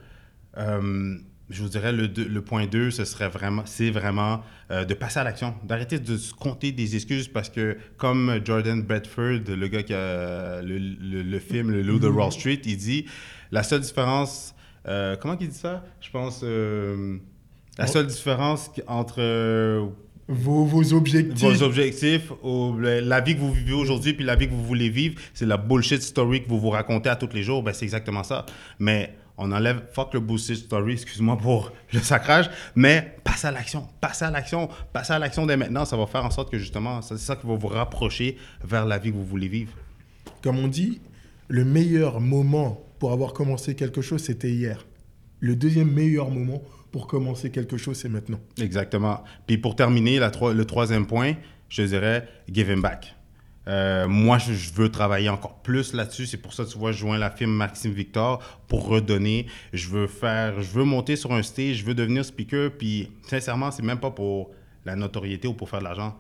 [0.58, 1.16] euh,
[1.50, 4.42] je vous dirais le, point 2, ce serait vraiment, c'est vraiment
[4.72, 8.82] euh, de passer à l'action, d'arrêter de se compter des excuses parce que, comme Jordan
[8.82, 12.78] Bedford, le gars qui a le, le- le film Le Loup de Wall Street, il
[12.78, 13.06] dit
[13.52, 14.56] la seule différence,
[14.88, 15.84] euh, comment il dit ça?
[16.02, 17.18] Je pense, euh,
[17.78, 19.22] la seule différence entre
[20.28, 21.38] Vos, vos objectifs.
[21.48, 22.32] vos objectifs,
[22.82, 25.58] la vie que vous vivez aujourd'hui, puis la vie que vous voulez vivre, c'est la
[25.58, 28.48] bullshit story que vous vous racontez à tous les jours, ben c'est exactement ça.
[28.80, 33.88] Mais on enlève, fuck le bullshit story, excuse-moi pour le sacrage, mais passez à l'action,
[34.00, 37.02] passez à l'action, passez à l'action dès maintenant, ça va faire en sorte que justement,
[37.02, 39.74] c'est ça qui va vous rapprocher vers la vie que vous voulez vivre.
[40.42, 41.02] Comme on dit,
[41.48, 44.86] le meilleur moment pour avoir commencé quelque chose, c'était hier.
[45.40, 46.62] Le deuxième meilleur moment
[46.92, 48.40] pour commencer quelque chose, c'est maintenant.
[48.60, 49.24] Exactement.
[49.48, 51.34] Puis pour terminer, la le troisième point,
[51.68, 53.16] je dirais giving back.
[53.68, 56.28] Euh, moi, je, veux travailler encore plus là-dessus.
[56.28, 59.48] C'est pour ça, tu vois, je joins la firme Maxime Victor pour redonner.
[59.74, 62.72] Je veux faire, je veux monter sur un stage, je veux devenir speaker.
[62.72, 64.52] Puis, sincèrement, c'est même pas pour
[64.86, 66.18] la notoriété ou pour faire de l'argent.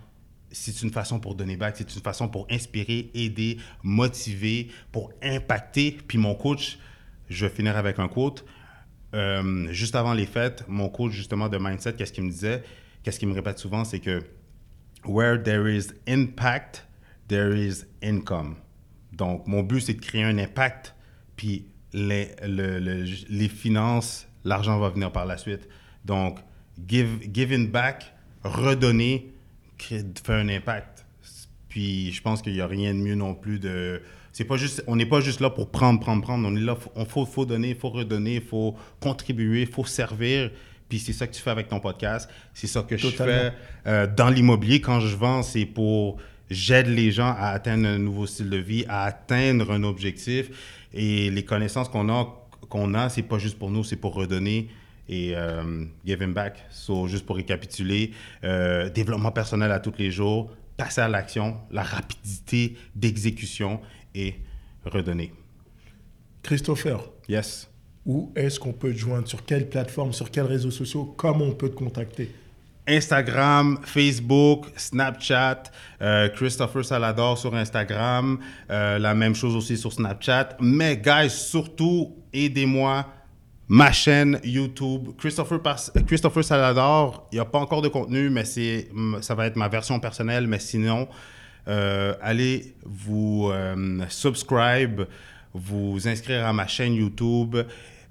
[0.51, 1.75] C'est une façon pour donner back.
[1.77, 5.97] C'est une façon pour inspirer, aider, motiver, pour impacter.
[6.07, 6.79] Puis mon coach,
[7.29, 8.45] je vais finir avec un quote.
[9.13, 12.63] Euh, juste avant les fêtes, mon coach justement de mindset, qu'est-ce qu'il me disait,
[13.03, 14.21] qu'est-ce qu'il me répète souvent, c'est que
[15.05, 16.85] where there is impact,
[17.28, 18.55] there is income.
[19.11, 20.95] Donc, mon but, c'est de créer un impact,
[21.36, 25.67] puis les, le- le- les finances, l'argent va venir par la suite.
[26.03, 26.39] Donc,
[26.88, 28.13] give, giving back,
[28.43, 29.34] redonner,
[29.78, 31.05] créer- faire un impact.
[31.69, 34.01] Puis, je pense qu'il n'y a rien de mieux non plus de...
[34.32, 36.45] C'est pas juste, on n'est pas juste là pour prendre, prendre, prendre.
[36.45, 39.86] On est là, il faut, faut donner, il faut redonner, il faut contribuer, il faut
[39.86, 40.51] servir.
[40.89, 42.30] Puis c'est ça que tu fais avec ton podcast.
[42.53, 43.53] C'est ça que je fais
[43.88, 44.82] euh, dans l'immobilier.
[44.82, 46.17] Quand je vends, c'est pour...
[46.49, 50.49] J'aide les gens à atteindre un nouveau style de vie, à atteindre un objectif.
[50.93, 54.69] Et les connaissances qu'on a, qu'on a c'est pas juste pour nous, c'est pour redonner
[55.09, 56.63] et euh, giving back.
[56.69, 58.11] So, juste pour récapituler,
[58.43, 63.79] euh, développement personnel à tous les jours, passer à l'action, la rapidité d'exécution
[64.13, 64.35] et
[64.83, 65.31] redonner.
[66.43, 67.69] Christopher, Yes.
[68.05, 69.27] où est-ce qu'on peut te joindre?
[69.27, 70.13] Sur quelle plateforme?
[70.13, 71.13] Sur quels réseaux sociaux?
[71.17, 72.29] Comment on peut te contacter?
[72.88, 75.63] Instagram, Facebook, Snapchat,
[76.01, 80.57] euh, Christopher Salador sur Instagram, euh, la même chose aussi sur Snapchat.
[80.59, 83.05] Mais, guys, surtout, aidez-moi.
[83.67, 85.59] Ma chaîne YouTube, Christopher,
[86.05, 89.99] Christopher Salador, il n'y a pas encore de contenu, mais ça va être ma version
[89.99, 90.45] personnelle.
[90.45, 91.07] Mais sinon,
[91.67, 93.51] euh, allez vous
[94.07, 95.07] subscribe,
[95.55, 97.57] vous inscrire à ma chaîne YouTube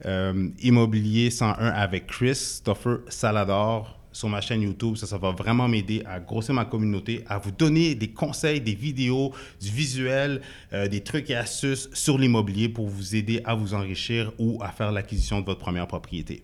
[0.05, 4.97] Immobilier 101 avec Christopher Salador sur ma chaîne YouTube.
[4.97, 8.75] Ça, ça va vraiment m'aider à grossir ma communauté, à vous donner des conseils, des
[8.75, 10.41] vidéos, du visuel,
[10.73, 14.71] euh, des trucs et astuces sur l'immobilier pour vous aider à vous enrichir ou à
[14.71, 16.43] faire l'acquisition de votre première propriété.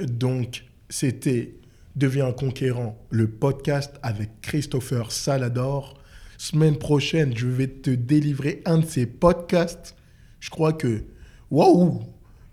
[0.00, 1.60] Donc, c'était
[1.96, 5.98] Deviens conquérant, le podcast avec Christopher Salador.
[6.38, 9.96] Semaine prochaine, je vais te délivrer un de ces podcasts.
[10.38, 11.02] Je crois que,
[11.50, 12.00] waouh,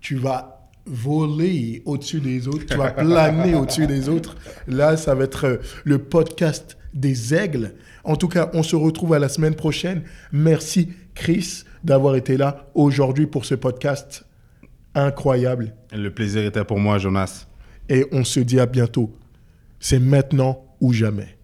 [0.00, 0.57] tu vas
[0.88, 4.36] voler au-dessus des autres, tu vas planer au-dessus des autres.
[4.66, 7.74] Là, ça va être euh, le podcast des aigles.
[8.04, 10.02] En tout cas, on se retrouve à la semaine prochaine.
[10.32, 14.24] Merci, Chris, d'avoir été là aujourd'hui pour ce podcast
[14.94, 15.74] incroyable.
[15.92, 17.46] Le plaisir était pour moi, Jonas.
[17.88, 19.14] Et on se dit à bientôt.
[19.80, 21.37] C'est maintenant ou jamais.